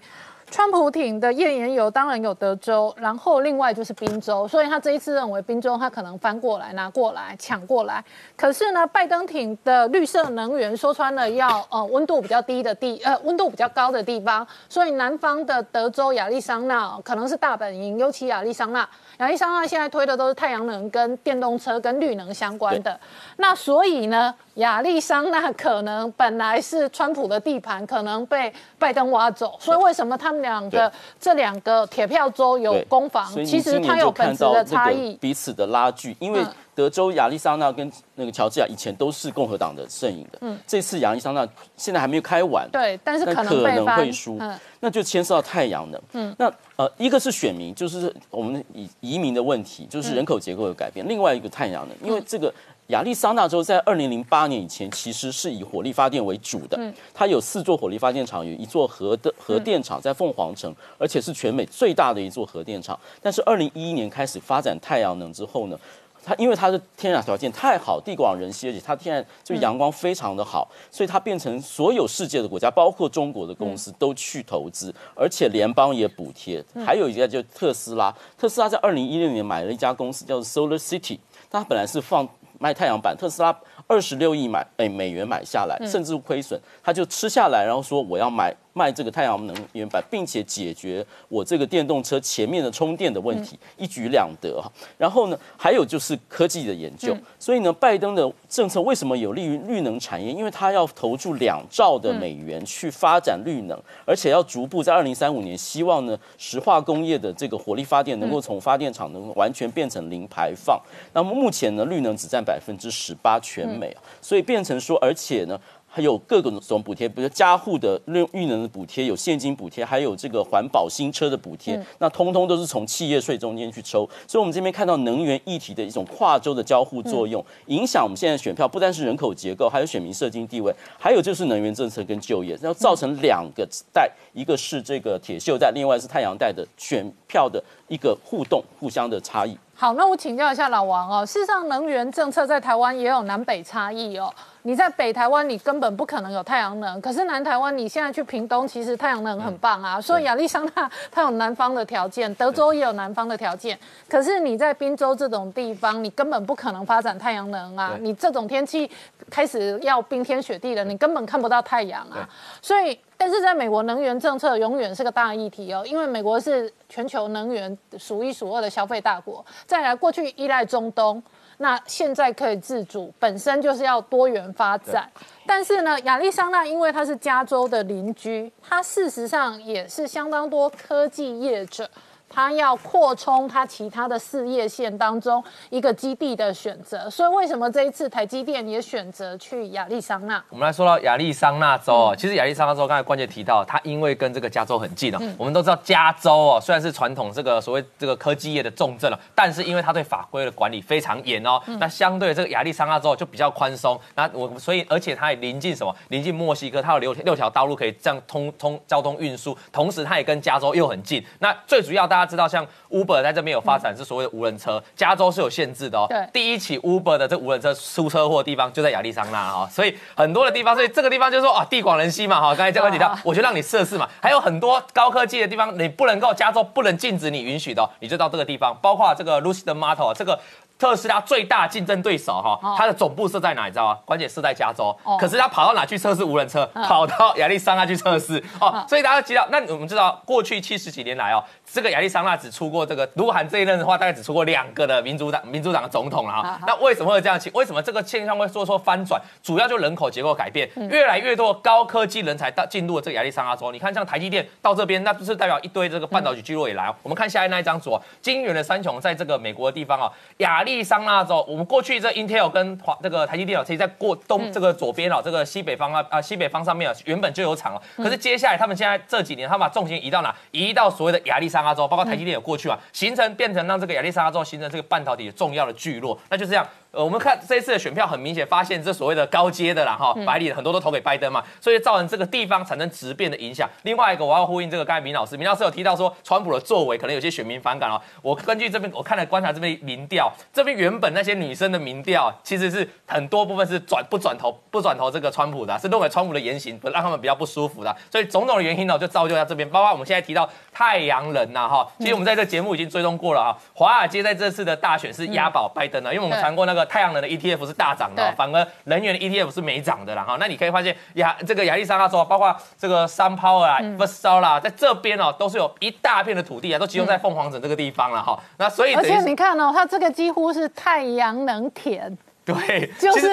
[0.56, 8.02] 川普挺的页岩油当然有德州，然后另外就是宾州，所以他这一次认为宾州他可能翻过来拿过来抢过来。
[8.34, 18.88] 可是呢，拜登挺的绿色能源说穿了要呃温度比较低的地呃温度比较高的地方，所以南方的德州亚利桑那可能是大本营，尤其亚利桑那，
[19.18, 22.98] 亚利桑那现在推的都是太阳能跟电动车跟绿能相关的。
[23.36, 24.34] 那所以呢？
[24.56, 33.26] 亚利桑那可能本来是川普的地盘，可能被拜登挖走，所以为什么他们两个这两个铁票州有攻防？
[33.44, 36.16] 其实它有本质的差异，彼此的拉锯。
[36.20, 36.44] 因为
[36.74, 44.38] 德州亚利桑那跟那个乔治亚以前都是共和党的阵营的，嗯，这次亚利桑那现在还没有开完，对，但是可能会输，
[44.80, 52.52] 那就牵涉到太阳能，嗯，那呃一个是选民，就是我们移移民的问题，就是人口结构的改变，另外一个太阳能，因为这个。
[52.88, 56.78] 亚利桑那州在二零零八年以前其实是以火力发电为主的，
[57.12, 62.98] 它有四座火力发电厂，有一座核的核电厂在凤凰城，而且是全美最大的一座核电厂。
[63.20, 65.76] 但是二零一一年开始发展太阳能之后呢，
[66.22, 76.64] 它因为它的天然条件太好，地广人稀，而且它天然就阳光非常的好，所以它变成所有世界的国家，包括中国的公司都去投资，而且联邦也补贴。
[76.86, 81.18] 还有一家就特斯拉，特斯拉在二零一六年买了一家公司叫做 Solar City，
[81.50, 82.28] 它本来是放。
[82.58, 88.54] 卖太阳板，特斯拉二十六亿买哎美元买下来，甚至亏损，他就吃下来，然后说我要买。
[88.76, 94.70] 卖这个太阳能源板，并且解决我这个电动车前面的充电的问题，一举两得哈。
[94.98, 97.16] 然后呢，还有就是科技的研究。
[97.38, 100.30] 所以呢，拜登的政策为什么有利于绿能产业？
[100.30, 110.78] 因为他要投注两兆的美元去发展绿能，而且要逐步在二零三五年，希望呢石化工业的这个火力发电能够从发电厂能完全变成零排放。
[111.14, 115.58] 那么目前呢，绿能只占百分之十八全美所以变成说，而且呢。
[115.96, 124.06] 还有各种种补贴，比如家户的绿绿能的补贴，有现金补贴，还有这个环保新车的补贴，那通通都是从企业税中间去抽。
[124.28, 139.56] 所以，我们这边看到能源议题的一种跨州的交互作用，影响我们现在选票，不单是人口结构，还有选民社经地位，还有就是能源政策跟就业，然后造成两个带，一个是这个铁锈带，另外是太阳带的选票的一个互动，互相的差异。
[139.74, 144.32] 好，那我请教一下老王哦，事实上能源政策在台湾也有南北差异哦。
[144.66, 147.00] 你在北台湾，你根本不可能有太阳能。
[147.00, 150.00] 可是南台湾，你现在去屏东，其实太阳能很棒啊。
[150.00, 153.78] 所以亚利桑那它有南方的条件，德州也有南方的条件。
[154.08, 157.96] 可是你在滨州这种地方，你根本不可能发展太阳能啊。
[158.00, 158.90] 你这种天气
[159.30, 162.28] 开始要冰天雪地了，你根本看不到太阳啊。
[162.60, 169.46] 所以，但是在美国，能源政策永远是个大议题哦，因为美国是全球能源数一数二的消费大国。
[169.64, 171.22] 再来，过去依赖中东。
[171.58, 175.10] 那现在可以自主，本身就是要多元发展。
[175.46, 181.88] 但是呢，亚利桑那因为它是加州的邻居，它事实上也是相当多科技业者。
[182.28, 190.42] 他要扩充他其他的事业线当中一个基地的选择，所以为什么这一次台积电也选择去亚利桑那？
[190.50, 195.18] 我们来说到亚利桑那州，其实亚利桑那州刚才关键提到，它因为跟这个加州很近哦。
[195.38, 203.98] 我们都知道加州哦，虽然是传统这个所谓这个科技业的重镇了，但是因为它对法规的管理非常严哦，那相对这个亚利桑那州就比较宽松。
[204.14, 205.94] 那我所以而且它也临近什么？
[206.08, 211.24] 临近墨西哥，它有六六条道路可以这样通通交通运输，同时它也跟加州又很近。
[211.38, 216.06] 那最主要大家知道，像 Uber 在这边有发展是所谓的无人车，加州是有限制的哦。
[216.08, 222.54] 对，第一起 Uber 的这无人车出车祸地方就在亚利桑那哈，所以很多的地方，所以这个地方就是说啊，地广人稀嘛哈。
[222.54, 230.38] 刚才教官提到，我就让你测试嘛，还有很多高科技的地方，你不能够加州不能禁止你允许的，你就到这个地方，包括这个 Lucid m o t o 这个。
[230.78, 233.64] 特斯拉最大竞争对手哈，它的总部设在哪？
[233.66, 233.98] 你知道吗？
[234.04, 234.94] 关键是在加州。
[235.18, 236.66] 可是它跑到哪去测试无人车？
[236.74, 238.84] 跑到亚利桑那去测试哦。
[238.88, 246.60] 所以大家知道，那我们知道过去七十几年来哦，这个亚利桑那只出过这个，如果含这一任的话，大概只出过两个的民主党民主党的总统了哈。
[246.66, 247.40] 那为什么会这样？
[247.54, 249.20] 为什么这个现象会做出翻转？
[249.42, 253.72] 主要就人口结构改变，越来越多高科技人才到进入了这个亚利桑那州。
[253.72, 256.92] 你看像台积电到这边，那不是代表一堆这个半导体巨落也来？
[257.02, 261.42] 我们看下一那一张图，金元的三雄在这个美国的地方哦，亚利桑那州。
[261.48, 267.82] 我们过去这 Intel 跟华这个台积电哦，其实在过东这个左边哦，这个西北方啊啊西北方上面啊，原本就有厂了。
[267.96, 270.34] 可是接下来他们现在这几年，他们把重心移到哪？
[270.50, 276.66] 移到所谓的亚利桑那州，包括台积电有过去嘛，形成变成让这个亚利桑那州形成这个半导体重要的聚落，那就这样。
[276.96, 283.68] 呃，我们看这一次的选票，很明显发现这所谓的高阶的啦哈，白领很多都投给拜登嘛，所以造成这个地方产生质变的影响。
[283.82, 288.00] 另外一个，我要呼应这个刚才明老师，明老师有提到说，川普的作为可能有些选民反感哦。
[288.22, 297.94] 我根据这边我看了观察这边民调，这边原本那些女生的民调其实是很多部分是转不转头不转头这个川普的，是认为川普的言行让他们比较不舒服的。
[298.10, 307.66] 所以种种的原因呢，就造就在这边，包括我们现在提到太阳人呐哈，其实我们在这节目已经追踪过了啊，华尔街在这次的大选是押宝拜登的，因为我们谈过那个太阳能的 ETF。
[307.66, 310.36] 是大涨的，反而能源的 ETF 是没涨的啦哈。
[310.38, 318.38] 那你可以发现亚这个亚利桑那州，包括这个 Sun Power 啊、v e r s a l 啦，在这边哦，都是有一大片的土地啊，都集中在凤凰城这个地方了哈。
[318.58, 322.16] 那所以而且你看哦，它这个几乎是太阳能田。
[322.46, 323.28] 对， 就是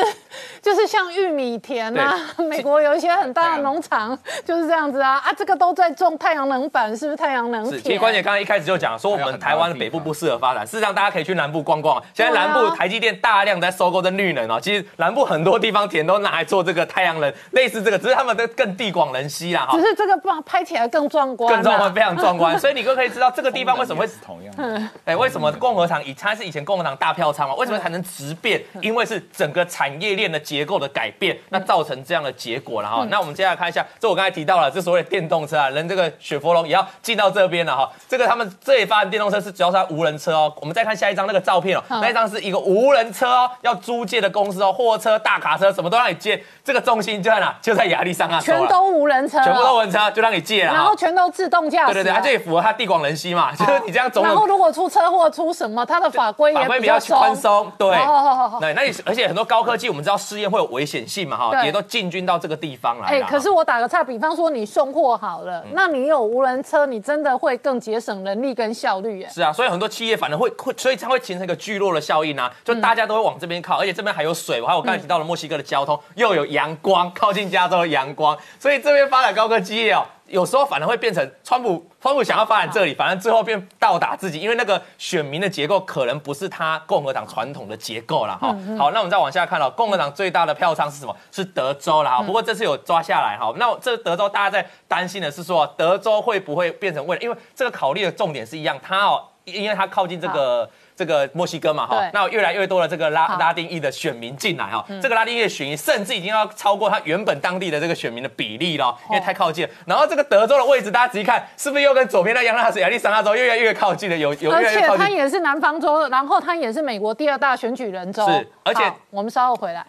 [0.60, 2.18] 就是像玉米田啊，
[2.50, 8.00] 美国有一些很大的农场就是这样子啊啊，这个都在种太阳能板，是不是太阳能是，其实？
[8.00, 12.02] 关姐刚刚一开始就讲说我们台湾的北部不适合发展，事实上大家可以去南部逛逛。
[12.14, 19.86] 现在南部台积电大量在收购这绿能哦，其实南部很多地方田都拿来做这个太阳能，类似这个，只是他们的更地广人稀啦哈只。
[19.86, 24.82] 是这个拍拍起来更壮观啊，更壮观，非常壮观， 所以你就可以知道这个地方为什么会是同样的。
[25.06, 27.54] 哎，为什么共和党以它是以前共和党大票仓嘛？
[27.56, 28.64] 为什么才能直变？
[28.82, 33.06] 因为是整个产业链的结构的改变，那造成这样的结果了哈。
[33.10, 37.92] 那我们接下来看一下，这我刚才提到了，这所谓的电动车啊，人这个雪佛龙也要进到这边了哈。
[38.08, 40.54] 这个他们这里发展电动车是主要是无人车哦。
[40.60, 47.54] 我们再看下一张那个照片哦，那一张是一个无人车哦，要租借的公司哦，货车、大卡车什么都让你借，这个重心就在哪？
[47.62, 50.74] 就在亚利桑那州全都无人车，全部都无人车，就让你借了。
[50.74, 57.94] 然后全都自动驾驶，对对对，它这也符合它地广人稀嘛，就是你这样走然后如果出车祸出什么，它的法规也法规比较松宽松，对。
[57.98, 58.60] 好好好好。
[58.62, 63.28] 对，那你而且很多高科技，我们知道试验会有危险性嘛，哈，也都进军到这个地方来哎、了。
[63.28, 69.30] 可是我打个岔，比方说你送货好了，嗯那你有无人车，你真的会更节省人力跟效率，哎。
[69.30, 80.06] 是啊，所以很多企业反而会会，所以它会形成一个聚落的效应啊，就大家都会往这边靠，而且这边还有水，还有我刚才提到了墨西哥的交通，又有阳光， 靠近加州的阳光，所以这边发展高科技业哦。
[80.28, 88.48] 有时候反而会变成川普，川普想要发展这里，反而最后变倒打自己，因为那个选民的结构可能不是他共和党传统的结构了哈。
[88.80, 91.16] 好，那我们再往下看了，共和党最大的票仓是什么？
[91.32, 92.18] 是德州啦。
[92.18, 92.24] 哈。
[92.24, 93.54] 不过这次有抓下来哈。
[93.58, 97.22] 那这德州大家在担心的是说，德州会不会变成未来？
[97.22, 100.68] 因为这个考虑的重点是一样，它哦，因为它靠近这个。
[100.96, 109.74] 这个墨西哥嘛，哈，那越来越多的这个拉拉丁裔的选民进来哈，这个拉丁裔的选民甚至已经要超过他原本当地的这个选民的比例了，因为太靠近了。
[109.86, 114.18] 然后这个德州的位置，大家仔细看，是不是又跟左边的亚纳斯亚利桑那州越来越靠近了？
[114.18, 114.98] 有有而越来越靠近。
[114.98, 118.26] 且它也是南方州，然后它也是美国第二大选举人州。
[118.28, 119.86] 是而且我们稍后回来。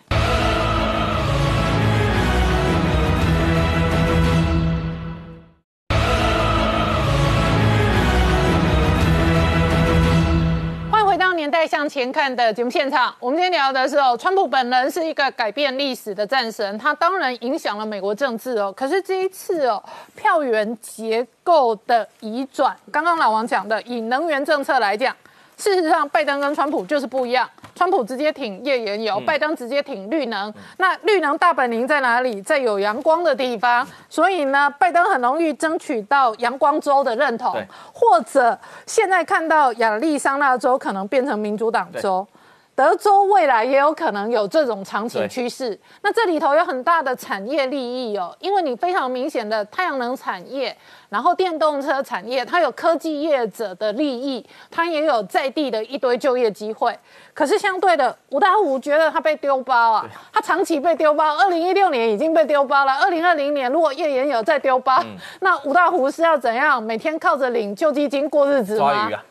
[11.37, 13.13] 《年代向前看》的节目现场。
[13.19, 18.73] 我们今天聊的是哦，川普本人是一个改变历史的战神，他当然影响了美国政治哦。
[18.77, 19.83] 可是这一次哦，
[20.15, 25.13] 票源结构的移转，刚刚老王讲的，以能源政策来讲，
[25.57, 27.51] 事实上拜登跟川普就是不一样。
[27.75, 30.53] 川普直接挺页岩油，拜登直接挺绿能。
[30.79, 32.41] 那绿能大本营在哪里？
[32.41, 33.87] 在有阳光的地方。
[34.09, 37.55] 所以呢，拜登很容易争取到阳光州的认同，
[37.93, 42.27] 或者现在看到亚利桑那州可能变成民主党州。
[42.77, 50.77] 德州未来也有可能有这种长期趋势，那这里头有很大的产业利益哦，因为你非常明显的太阳能产业，
[51.09, 56.97] 然后电动车产业，它有科技业者的利益，它也有在地的一堆就业机会。
[57.33, 66.81] 可是相对的，吴大湖觉得他被丢包啊，他长期被丢包，二零一六年已经被丢包了，二零二零年如果页岩有再丢包，嗯那吴大湖是要怎样？
[66.81, 69.09] 每天靠着领救济金过日子吗？
[69.09, 69.25] 抓鱼啊，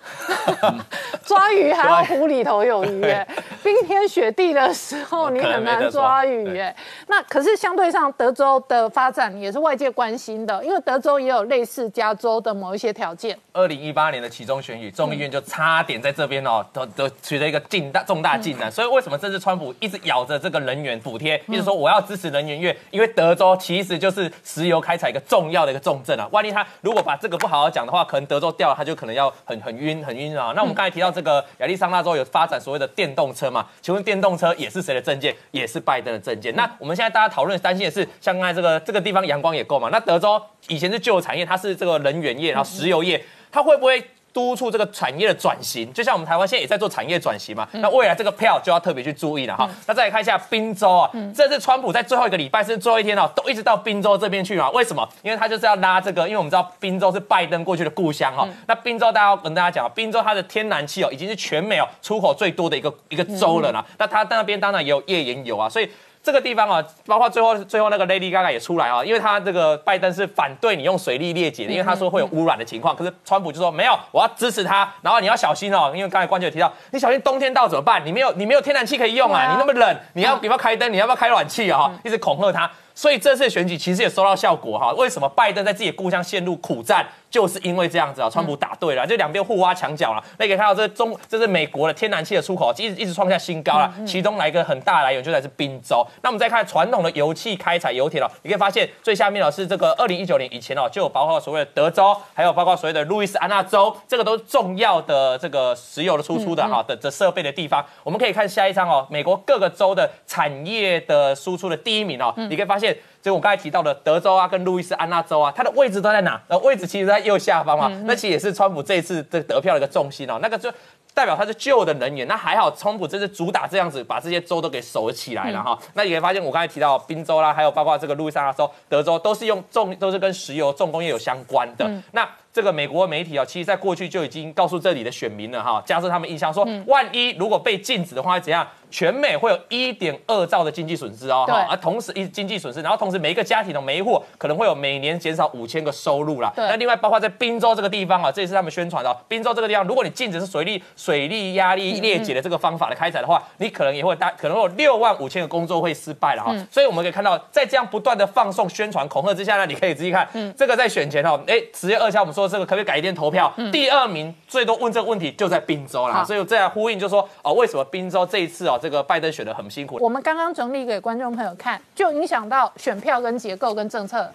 [1.23, 3.25] 抓鱼还要湖里头有鱼耶，
[3.63, 6.75] 冰天雪地的时候你很难抓鱼耶。
[7.07, 13.37] 那可是相对上德州的发展也是外界关心的，因为德州也有类似加州的某一些条件。
[13.51, 18.71] 二零一八年的其中选举，众议院就差点在这边哦，都都取得一个进大重大进展。
[18.71, 22.75] 所以为什么这次川普一直咬着这个能源补贴，一直说我要支持能源月？
[22.91, 26.27] 因为德州其实就是石油开采一个重要的一个重镇啊。
[26.31, 30.53] 万一他如果把这个不好好讲的话，可能德州掉了，他就可能要很很晕很晕啊。
[30.55, 33.65] 那我们刚才提到这个亚利桑那州有发展所谓的电动车嘛？
[33.81, 35.35] 请问电动车也是谁的证件？
[35.51, 36.53] 也是拜登的证件。
[36.55, 39.89] 那我们现在大家讨论担心的是，像刚才这个这个地方阳光也够嘛？
[39.91, 43.23] 那德州以前是旧产业，它是这个能源业，然后石油业。
[43.51, 45.93] 它会不会督促这个产业的转型？
[45.93, 49.69] 就像我们台湾现在也在做产业转型嘛，那未来这个票就要特别去注意了哈。
[49.85, 54.71] 那再来看一下宾州啊，这次川普在最后一个礼拜是最后一天哦，都一直到宾州这边去嘛？
[54.71, 55.07] 为什么？
[55.21, 58.49] 因为他就是要拉这个，因为我们知道宾州是拜登过去的故乡哈。
[58.65, 63.85] 那宾州大家要跟大家讲，宾州它的天然气哦，已经是全美哦出口最多的一个一个州了啦。
[63.99, 65.87] 那它那边当然也有页岩油啊，所以。
[66.23, 72.95] 这个地方啊，包括最后最后那个 Lady Gaga 也出来啊，因为他这个拜登是反对你用水力裂解的，因为他说会有污染的情况。
[72.95, 78.01] 可是川普就说没有，我要支持他，然后你要小心哦，因为刚才关姐有提到，你小心冬天到怎么办？
[78.05, 80.93] 你没有你没有天然气可以用啊，啊你那么冷，你要你要不要开灯？
[80.93, 81.77] 你要不要开暖气啊？
[81.79, 82.71] 哈，一直恐吓他。
[82.95, 84.93] 所以这次选举其实也收到效果哈。
[84.93, 87.05] 为什么拜登在自己的故乡陷入苦战？
[87.33, 90.23] 就是因为这样子啊，川普打对了，就两边互挖墙角了。
[90.37, 93.91] 那可以看到这中这是美国的天然气的出口，一直一直创下新高了。
[94.05, 96.05] 其中来一个很大的来源就来自宾州。
[96.21, 107.83] 那我们再看传统的油气开采油田哦，你可以发现最下面哦是这个二零一九年以前哦就有包括所谓的德州，还有包括所谓的路易斯安那州，这个都是重要的这个石油的输出的哈的的设备的地方。
[108.03, 112.95] 我们可以看下一张哦，美国各个州的产业的输出的第一名哦，你可以发现。
[113.23, 116.39] 就我刚才提到的德州啊，跟路易斯安那州啊，它的位置都在哪？
[116.49, 117.87] 呃，位置其实在右下方嘛。
[118.03, 120.37] 那其实也是川普这一次的得票的一个重心哦。
[120.41, 120.69] 那个就
[121.13, 122.27] 代表他是旧的能源。
[122.27, 125.79] 那还好，川普这次主打这样子，把这些州都给守起来了哈。
[125.93, 131.89] 那也可以发现，我刚才提到宾州啦，还有包括这个路易斯安那州、德州，都是用重，都是跟石油重工业有相关的。
[132.11, 138.65] 那这个美国媒体啊，其实在过去就已经告诉这里的选民了哈，加深他们印象说，万一如果被禁止的话，怎样？
[138.91, 146.53] 全美会有一点二兆的经济损失哦，对，而同时一经济损失，然后同时每一个家庭的每一户可能会有每年减少五千个收入啦。
[146.55, 149.11] 对，那另外包括在滨州这个地方啊，这也是他们宣传的。
[149.27, 156.53] 滨州这个地方，如果你禁止是水利水利压力裂解的这个方法的开采的话，你可能也会大可能有六万五千个工作会失败了哈。
[156.69, 163.51] 所以我们可以看到，在这样不断的放送宣传恐吓之下呢，你可以仔细看，嗯这个在选前哦，哎，十月二号我们说这个可不可以改一天投票？
[163.71, 169.63] 第二名最多问这个问题就在滨州啦，所以这样呼应就说哦，为什么滨州这一次哦，这个拜登选的很。
[169.63, 169.97] 很辛苦。
[170.01, 174.29] 我们刚刚整理给观众朋友看，就影响到选票跟结构跟政策。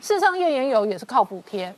[0.00, 1.70] 事实上，页岩油也是靠补贴。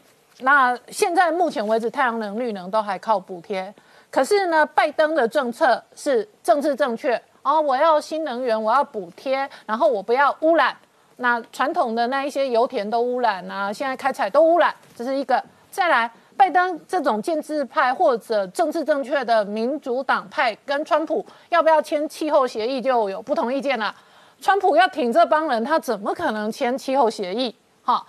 [0.43, 3.75] 那现在目前为止，太阳能、绿能都还靠补贴。
[4.13, 10.77] 可是呢，拜登的政策是政治正确哦，我要新能源，我要补贴，然后我不要污染。
[11.17, 15.43] 那传统的那一些油田都污染啊，现在开采都污染，这是一个。
[15.75, 16.09] 再来。
[16.37, 23.95] 拜登这种建制派或者政治正确的民主党派跟川普要不要签气候协议就有不同意见了。
[24.41, 27.55] 川普要挺这帮人，他怎么可能签气候协议？
[27.85, 28.05] 哈，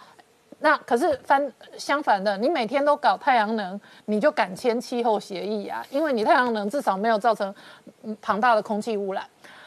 [0.57, 5.85] 那可是反相反的，你每天都搞太阳能，你就敢签气候协议啊？
[5.91, 7.53] 因为你太阳能至少没有造成
[8.23, 9.23] 庞大的空气污染。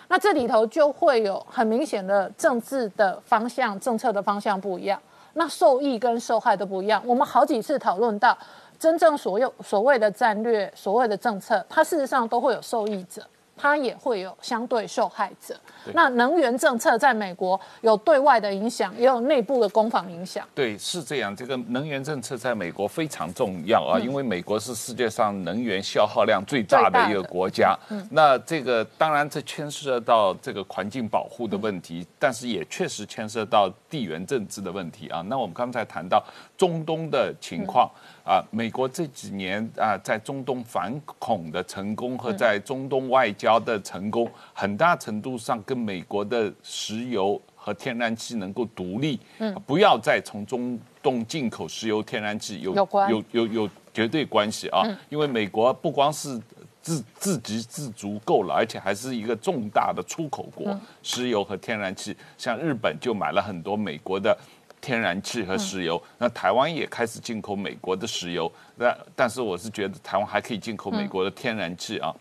[0.09, 5.01] 那这里头就会有很明显的政治的方向、政策的方向不一样。
[5.39, 7.01] 那受益跟受害都不一样。
[7.07, 8.37] 我们好几次讨论到，
[8.77, 13.23] 真正所有所谓的战略、所谓的政策，它事实上都会有受益者。
[13.59, 15.55] 它也会有相对受害者。
[15.93, 20.47] 那能源政策在美国有对外的影响，也有内部的攻防影响。
[20.55, 21.35] 对，是这样。
[21.35, 27.77] 这个能源政策在美国非常重要啊，因为美国是世界上能源消耗量最大的一个国家。
[28.11, 35.21] 那这个当然这牵涉到这个环境保护的问题，但是也确实牵涉到地缘政治的问题啊。
[35.29, 36.23] 那我们刚才谈到
[36.57, 37.91] 中东的情况。
[38.29, 54.83] 啊，美国这几年啊，在中东反恐的成功和在中东外交的成功，很大程度上跟美国的石油和天然气能够独立，嗯，不要再从中东进口石油、天然气有有有有绝对关系啊。
[55.09, 56.39] 因为美国不光是
[56.83, 64.37] 自自给自足够了，而且还是一个重大的出口国，石油和天然气，像日本就买了很多美国的。
[64.81, 72.15] 天然气和石油，那台湾也开始进口美国的石油，那但是我是觉得台湾还可以进口美国的天然气啊，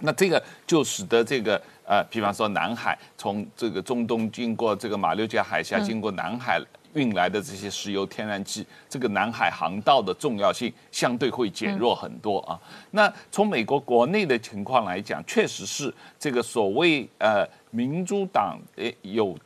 [0.00, 6.60] 那这个就使得这个呃，比方说南海从这个中东经过这个马六甲海峡经过南海
[6.94, 12.58] 运来的这些石油天然气，这个南海航道的重要性相对会减弱很多啊。
[12.92, 19.36] 那从美国国内的情况来讲，确实是这个所谓呃民主党诶有。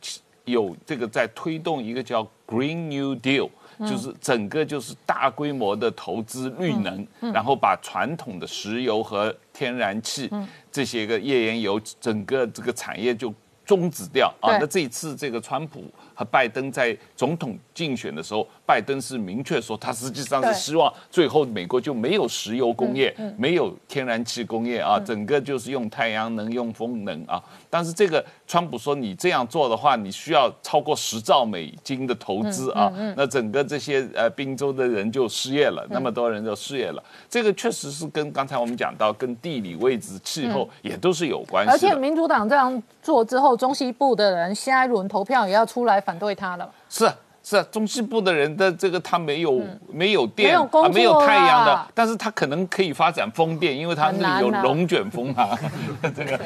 [0.45, 10.29] 有这个在推动一个叫 Green New Deal，就是整个就是大规模的投资绿能，然后把传统的石油和天然气
[10.71, 13.33] 这些个页岩油整个这个产业就
[13.65, 14.57] 终止掉啊。
[14.57, 18.47] 那这一次这个川普和拜登在总统竞选的时候。
[18.71, 27.43] 拜登是明确说，他实际上是希望最后美国就没有石油工业，没有天然气工业啊，整个就是用太阳能、用风能啊。
[27.69, 37.03] 但是这个川普说，你这样做的话，你需要超过十兆美金的投资啊，那整个这些呃宾州的人就失业了，那么多人就失业了。
[37.29, 41.71] 这个确实是跟刚才我们讲到，跟地理位置、气候也都是有关系。
[41.73, 46.71] 而且民主党这样做之后，中西部的人下一轮投票也要出来反对他了。
[46.89, 47.11] 是。
[47.51, 55.49] 是啊，中西部的人的这个他没有没有电啊，没有太阳的，但是他可能可以发展风电，因为他那里有龙卷风啊。
[56.15, 56.39] 这个，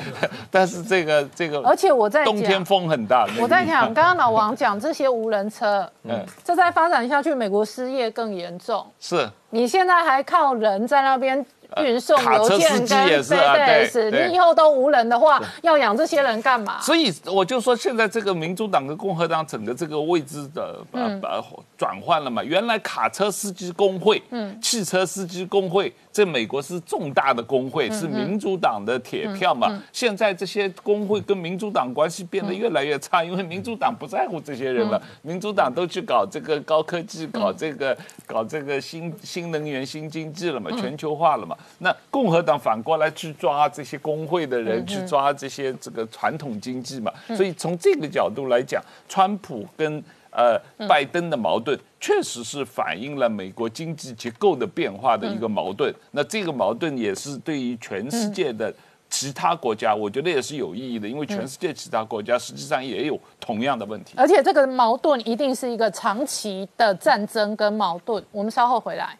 [0.49, 3.27] 但是这个这个，而且我在冬天风很大。
[3.39, 8.83] 我在想，刚刚老王讲这些无人车， 嗯，这再发展下去，美国失业更严重。
[8.99, 11.45] 是，你现在还靠人在那边。
[11.83, 16.79] 运送卡车邮件司机也跟是啊对 FedEx，你以后都无人的话，要养这些人干嘛？
[16.81, 21.43] 所以我就说，现在这个民主党跟共和党整个这个位置的呃呃
[21.77, 22.43] 转换了嘛。
[22.43, 29.81] 原来卡车司机工会、嗯，汽车司机工会，在美国是重大的工会，是民主党的铁票嘛。
[29.91, 41.55] 现在这些工会跟民主党关系变得越来越差，因为民主党不在乎这些人了，民主党都去搞这个高科技，搞这个搞这个新新能源、新经济了嘛，全球化了嘛。
[41.79, 47.11] 那共和党反过来去抓这些工会的人，去抓这些这个传统经济嘛。
[47.35, 50.03] 所以从这个角度来讲，川普跟
[50.35, 55.93] 呃拜登的矛盾，确实是反映了美国经济结构的变化的一个矛盾。
[56.11, 58.73] 那这个矛盾也是对于全世界的。
[59.07, 64.13] 其他国家，我觉得也是有意义的，因为全世界其他国家实际上也有同样的问题。
[64.17, 68.21] 而且这个矛盾一定是一个长期的战争跟矛盾。
[68.31, 69.17] 我们稍后回来。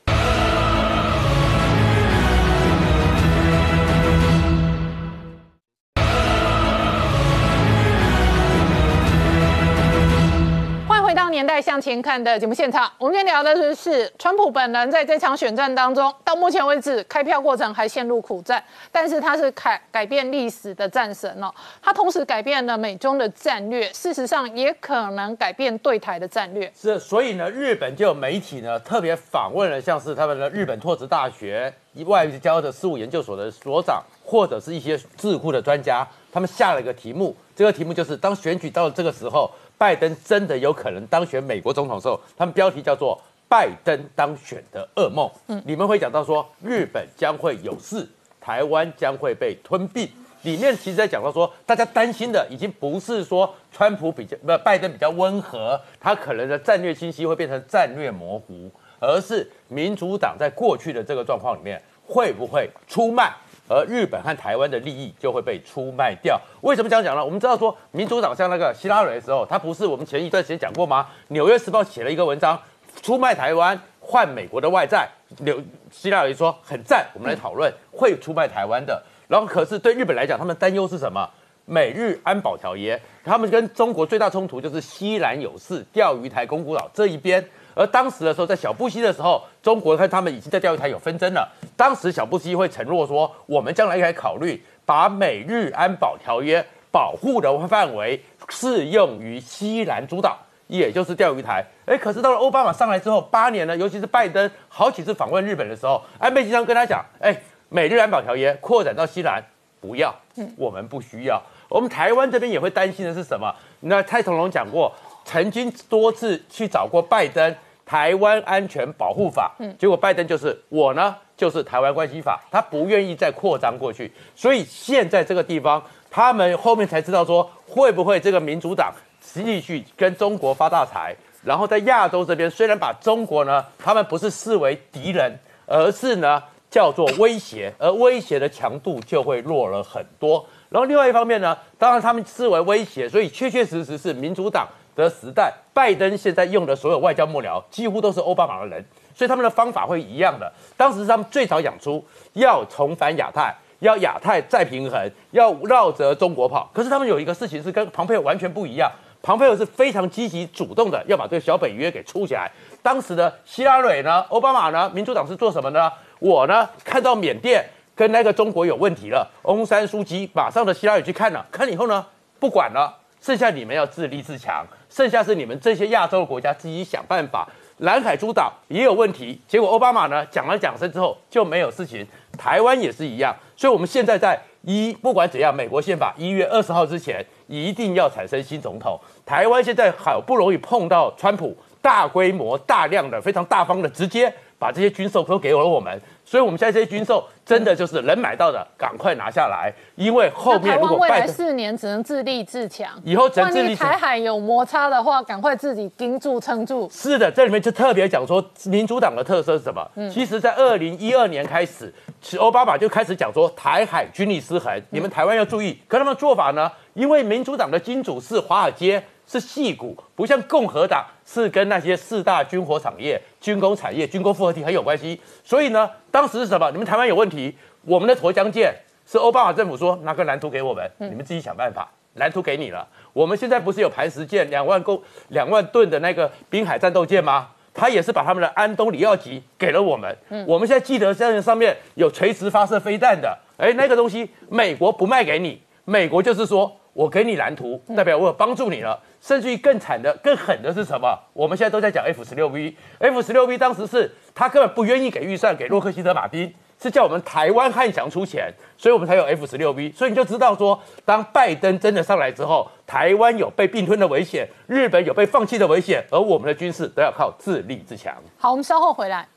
[11.66, 12.92] 向前看》的节目现场。
[13.00, 21.52] 我们今天聊的是是川普本人在这场选战当中，到目前为止开票过程还陷入苦战，但是他是改改变历史的战神哦。
[21.82, 26.72] 他同时改变了美中的战略，事实上也可能改变对台的战略。
[26.80, 31.74] 是，所以呢，日本就有媒体呢特别访问了像是他们的日本拓殖大学
[32.06, 43.20] 外交的事务研究所的所长，或者是一些智库的专家，他们下了一个题目，这个题目就是当选举到了这个时候，拜登真的有可能当选美国总统的时候，他们标题叫做
[43.50, 45.30] “拜登当选的噩梦”。
[45.48, 48.08] 嗯，里面会讲到说，日本将会有事，
[48.40, 50.10] 台湾将会被吞并。
[50.44, 58.70] 里面其实在讲到说，大家担心的已经不是说川普比较不拜登比较温和，他可能的战略清晰会变成战略模糊，
[59.00, 63.34] 而是民主党在过去的这个状况里面会不会出卖，
[63.68, 66.40] 而日本和台湾的利益就会被出卖掉。
[66.62, 67.24] 为什么这样讲呢？
[67.24, 71.08] 我们知道说，民主党像那个希拉蕊的时候，他不是我们前一段时间讲过吗？
[71.30, 72.60] 《纽约时报》写了一个文章，
[73.02, 75.10] 出卖台湾换美国的外债，
[75.40, 75.60] 纽
[75.92, 79.02] 希拉蕊说很赞，我们来讨论会出卖台湾的。
[79.28, 81.28] 然后，可是对日本来讲，他们担忧是什么？
[81.68, 87.44] 美日安保条约，他们跟中国最大冲突就是西兰有事、钓鱼台、宫古岛这一边。
[87.76, 91.48] 而当时的时候，在小布希的时候，中国和他们已经在钓鱼台有纷争了。
[91.76, 101.64] 当时小布希会承诺说，我们将来可以考虑把美日安保条约保护的范围适用于西兰诸岛，也就是钓鱼台。
[101.86, 107.36] 哎，可是到了奥巴马上来之后八年呢，尤其是拜登好几次访问日本的时候，安倍经常跟他讲，哎。
[107.68, 109.44] 美日安保条约扩展到西南，
[109.82, 110.14] 不要，
[110.56, 111.42] 我们不需要。
[111.68, 113.54] 我们台湾这边也会担心的是什么？
[113.82, 114.94] 那蔡总统讲过，
[115.26, 117.54] 曾经多次去找过拜登，
[117.86, 124.10] 台湾安全保护法，结果拜登就是我呢，就是台湾关系法，他不愿意再扩张过去。
[124.36, 136.42] 所以现在这个地方，他们后面才知道说，会不会这个民主党继续跟中国发大财，然后在亚洲这边，虽然把中国呢，他们不是视为敌人，而是呢。
[136.68, 140.46] 叫做威胁，而威胁的强度就会弱了很多。
[140.68, 145.54] 然后另外一方面呢，当然他们视为威胁，所以确确实实是民主党的时代。
[145.74, 150.50] 拜登现在用的所有外交幕僚几乎都是奥巴马的人，所以他们的方法会一样的。
[150.78, 152.02] 当时他们最早讲出
[152.34, 156.70] 要重返亚太，要亚太再平衡，要绕着中国跑。
[156.74, 158.90] 可是他们有一个事情是跟庞佩奥完全不一样，
[159.22, 162.50] 庞佩奥是非常积极主动的要把这个小北约给出起来。
[162.82, 165.92] 当时的希拉蕊呢，奥巴马呢，民主党是做什么呢？
[166.20, 172.06] 我呢看到缅甸跟那个中国有问题了，翁山书记马上的希拉里去看了，看了以后呢
[172.40, 174.66] 不管了，剩下你们要自立自强，
[174.96, 177.46] 剩下是你们这些亚洲国家自己想办法。
[177.80, 188.98] 南海诸岛也有问题，结果奥巴马呢讲了讲声之后就没有事情，台湾也是一样，所以我们现在在一 不管怎样，美国宪法一月二十号之前一定要产生新总统。
[189.26, 194.34] 台湾现在好不容易碰到川普，大规模、大量的、非常大方的直接。
[194.58, 199.72] 把这些军售都给了我们，所以我们现在这些军售真的就是能买到的，赶快拿下来。
[199.96, 203.76] 因为后面如果未来四年只能自立自强，以后只能自立。
[203.76, 206.90] 台海有摩擦的话，赶快自己盯住撑住。
[206.92, 209.88] 是的，这里面就特别讲说，民主党的特色是什么？
[210.10, 211.94] 其实，在二零一二年开始，
[212.40, 215.80] 奥巴马就开始讲说台海军力失衡，你们台湾要注意。
[215.88, 216.72] 可他们做法呢？
[216.96, 219.04] 因为民主党的金主是华尔街。
[219.28, 225.20] 是细股，不像共和党是跟那些四大军火产业、军工产业、军工复合体很有关系。
[225.44, 226.70] 所以呢，当时是什么？
[226.72, 228.74] 你们台湾有问题，我们的沱江舰
[229.06, 231.90] 是奥巴马政府说拿个蓝图给我们，你们自己想办法。
[232.16, 237.50] 蓝图给你了，我们现在不是有磐石舰两万公两万吨的那个滨海战斗舰吗？
[237.74, 240.18] 他也是把他们的安东里奥级给了我们。
[240.48, 248.98] 我们现在记得在上面有垂直发射飞弹的，哎，那个东西美国不卖给你，美国就是说我给你蓝图，代表我有帮助你了。
[249.20, 251.14] 甚至于更惨的、更狠的是什么？
[251.34, 259.92] 我们现在都在讲 F 十六 V，F 十六 V 当时是他根本不愿意给预算给洛克希德马丁，是叫我们台湾汉翔出钱，所以我们才有 F 十六 V。
[259.92, 268.16] 所以你就知道说，当拜登真的上来之后，台湾有被并吞的危险，日本有被放弃的危险，而我们的军事都要靠自立自强。
[268.38, 269.28] 好，我们稍后回来。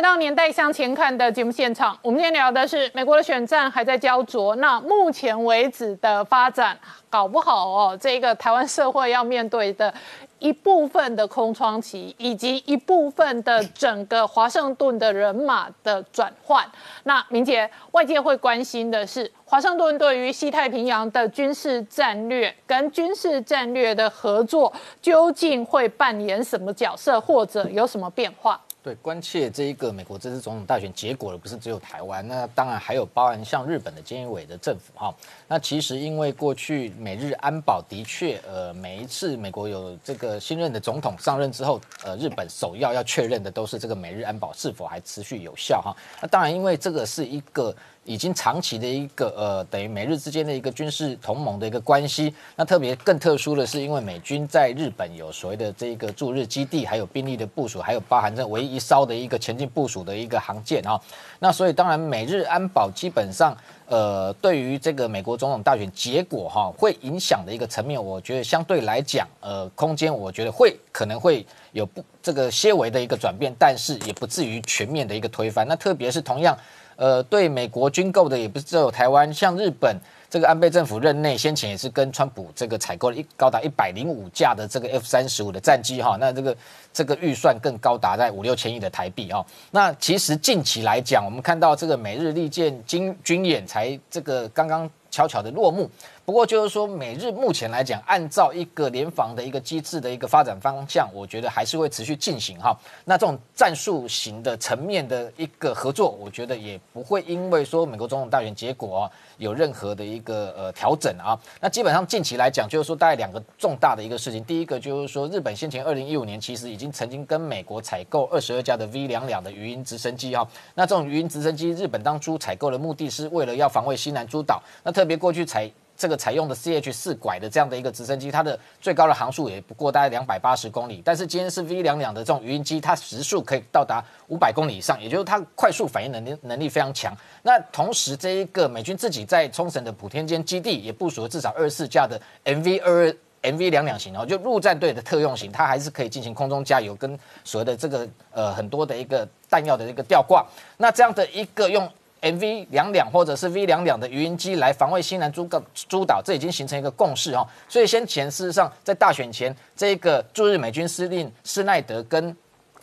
[0.00, 1.94] 回到年代向前看的节目现场。
[2.00, 6.74] 我们今天聊的是美国的选战还在焦灼，那目前为止的发展，
[7.10, 9.92] 搞不好哦，这个台湾社会要面对的
[10.38, 16.64] 一部分的空窗期，以及一部分的整个华盛顿的人马的转换。
[17.04, 24.72] 那明杰，外界会关心的是，华盛顿对于西太平洋的军事战略跟军事战略的合作，
[25.02, 28.58] 究竟会扮演什么角色，或者有什么变化？
[28.82, 35.14] 对，关切这一个美国这次总统大选结果的不是只有台湾，那当然还有包含像日本的菅义伟的政府哈。
[35.46, 45.94] 那其实因为过去美日安保的确，呃，每一次美国有这个新任的总统上任之后，呃，日本首要要确认的都是这个美日安保是否还持续有效哈。
[46.22, 47.74] 那当然，因为这个是一个。
[48.04, 52.34] 已经长期的一个呃，等于美日之间的一个军事同盟的一个关系。
[52.56, 61.00] 那特别更特殊的是，因为美军在日本有所谓的这一个驻日基地，还有兵力的部署，还有包含这唯一一艘的一个前进部署的一个航舰啊。
[61.38, 75.68] 那所以当然，美日安保基本上呃，对于这个美国总统大选结果哈，会影响的一个层面，我觉得相对来讲，呃，空间我觉得会可能会有不这个些微的一个转变，但是也不至于全面的一个推翻。
[75.68, 76.56] 那特别是同样。
[77.00, 79.96] 呃，对美国军购的也不是只有台湾，像日本
[80.28, 86.54] 这个安倍政府任内，先前也是跟川普这个采购了一高达一百零五架的这个 F 三十五的战机哈，那这个
[86.92, 89.42] 这个预算更高达在五六千亿的台币啊。
[89.70, 95.90] 那其实近期来讲，我们看到这个美日利剑军军演才这个刚刚悄悄的落幕。
[96.30, 102.72] 不过就是说，美日目前来讲，按照一个联防的一个机制的一个发展方向，我觉得还是会持续进行哈。
[103.04, 111.36] 那这种战术型的层面的一个合作，我觉得也不会因为说美国总统大选结果有任何的一个呃调整啊。
[111.60, 114.44] 那基本上近期来讲，就是说大概两个重大的一个事情。
[114.44, 120.46] 第一个就是说，日本先前二零一五年其实已经曾经跟美国采购二十二架的 V 两两的语音直升机哈。
[120.76, 124.62] 那这种语音直升机，日本当初采购的目的是为了要防卫西南诸岛。
[124.84, 125.68] 那特别过去采
[126.00, 131.02] 这个采用的 CH 四拐的这样的一个直升机，它的最高的航速也不过大概两百八十公里。
[131.04, 137.14] 但是今天是 V 两两的这种语音机，它时速可以到达五百公里以上，也就是它快速反应能力能力非常强。
[137.42, 150.46] 那同时，这一个美军自己在冲绳的普天间基地也部署了至少二十四架的 MV 二 MV 两两型哦，就陆战队的特用型，它还是可以进行空中加油跟所谓的这个呃很多的一个弹药的一个吊挂。
[150.78, 151.86] 那这样的一个用。
[152.20, 157.46] M V 两两或者是 V 两两的鱼鹰机来防卫西南诸个诸岛，这已经形成一个共识哈。
[157.68, 162.36] 所以先前事实上在大选前，这个驻日美军司令施奈德跟。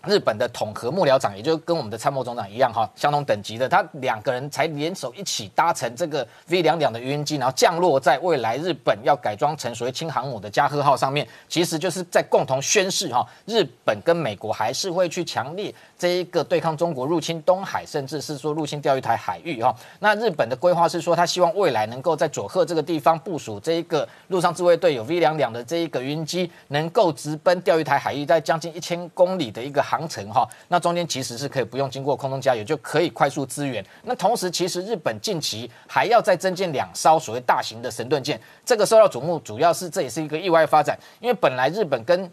[0.05, 19.75] 日本的统合幕僚长，也就跟我们的参谋总长一样哈，相同等级的，他两个人才联手一起搭乘这个 V 两两的无人机，然后降落在未来日本要改装成所谓轻航母的加贺号上面，其实就是在共同宣示哈，日本跟美国还是会去强烈这一个对抗中国入侵东海，甚至是说入侵钓鱼台海域哈。
[19.99, 30.07] 那日本的规划是说，他希望未来能够在佐贺这个地方部署这一个陆上自卫队有 V 两两的这一个无人机，能够直奔钓鱼台海域，在将近一千公里的一个航。
[30.07, 33.85] 程哈，那中间其实是可以不用经过空中加油就可以快速支援。
[34.03, 42.31] 那同时，其实日本近期还要再增建两艘所谓大型的神盾舰，这个受到瞩目，主要是这也是一个意外发展，因为本来日本跟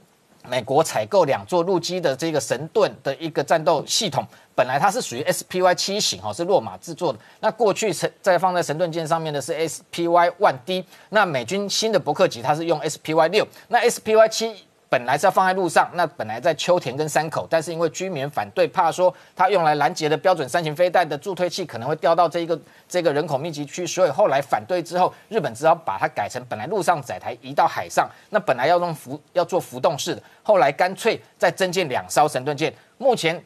[0.49, 7.19] 美国采购两座陆基的这个神盾的一个战斗系统，本来它是属于 SPY 七型哈，是洛马制作的。
[7.41, 14.55] 那过去在放在神盾舰上面的是 SPY One D，那美军新的伯克级它是用 SPY 六，那 SPY 七。
[14.95, 22.57] 本来是要放在路上，那本来在秋田跟山口，但是因为居民反对，怕说它用来拦截的标准三型飞弹的助推器可能会掉到这一个
[22.89, 28.09] 这个人口密集区，所以后来反对之后，日本只好把它改成本来路上载台移到海上。
[28.31, 32.73] 那本来要用浮要做浮动式的，后来干脆再增建两艘神盾舰。
[32.97, 33.43] 目前。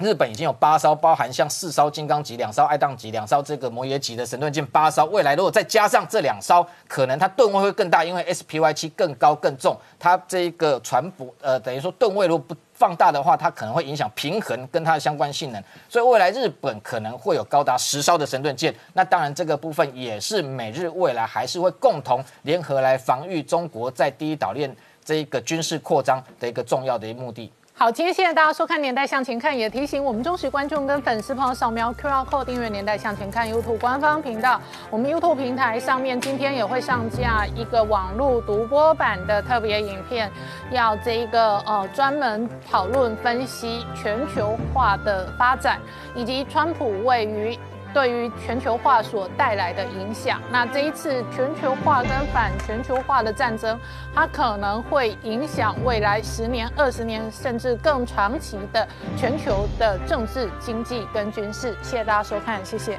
[0.00, 5.04] 日本已经有八艘，包含像四艘金刚级、两艘爱宕级、两艘这个摩耶级的神盾舰，八艘。
[5.06, 15.62] 未来如果再加上这两艘，可能它吨位会更大，因为 SPY 七更高更重，它这一个船舶呃等于说吨位如果不放大的话，它可能会影响平衡跟它的相关性能。
[15.88, 18.72] 所以未来日本可能会有高达十艘的神盾舰。
[18.92, 24.72] 那当然这个部分也是美日未来还是会共同联合来防御中国在第一岛链
[25.04, 27.52] 这一个军事扩张的一个重要的一个目的。
[27.80, 34.60] 好，今天谢谢大家收看《年代向前看》，也提醒我们忠实观众跟粉丝朋友扫描 QR code 订阅《年代向前看》YouTube 官方频道。
[34.90, 40.28] 我们 YouTube 平台上面今天也会上架一个网络独播版的特别影片，
[40.72, 45.78] 要这一个呃专门讨论分析全球化的发展，
[46.16, 47.56] 以及川普位于。
[47.92, 53.78] 对于全球化所带来的影响，那这一次全球化跟反全球化的战争，
[54.14, 58.86] 它可能会影响未来十年、二十年甚至更长期的
[59.16, 61.76] 全球的政治、经济跟军事。
[61.82, 62.98] 谢谢大家收看，谢谢。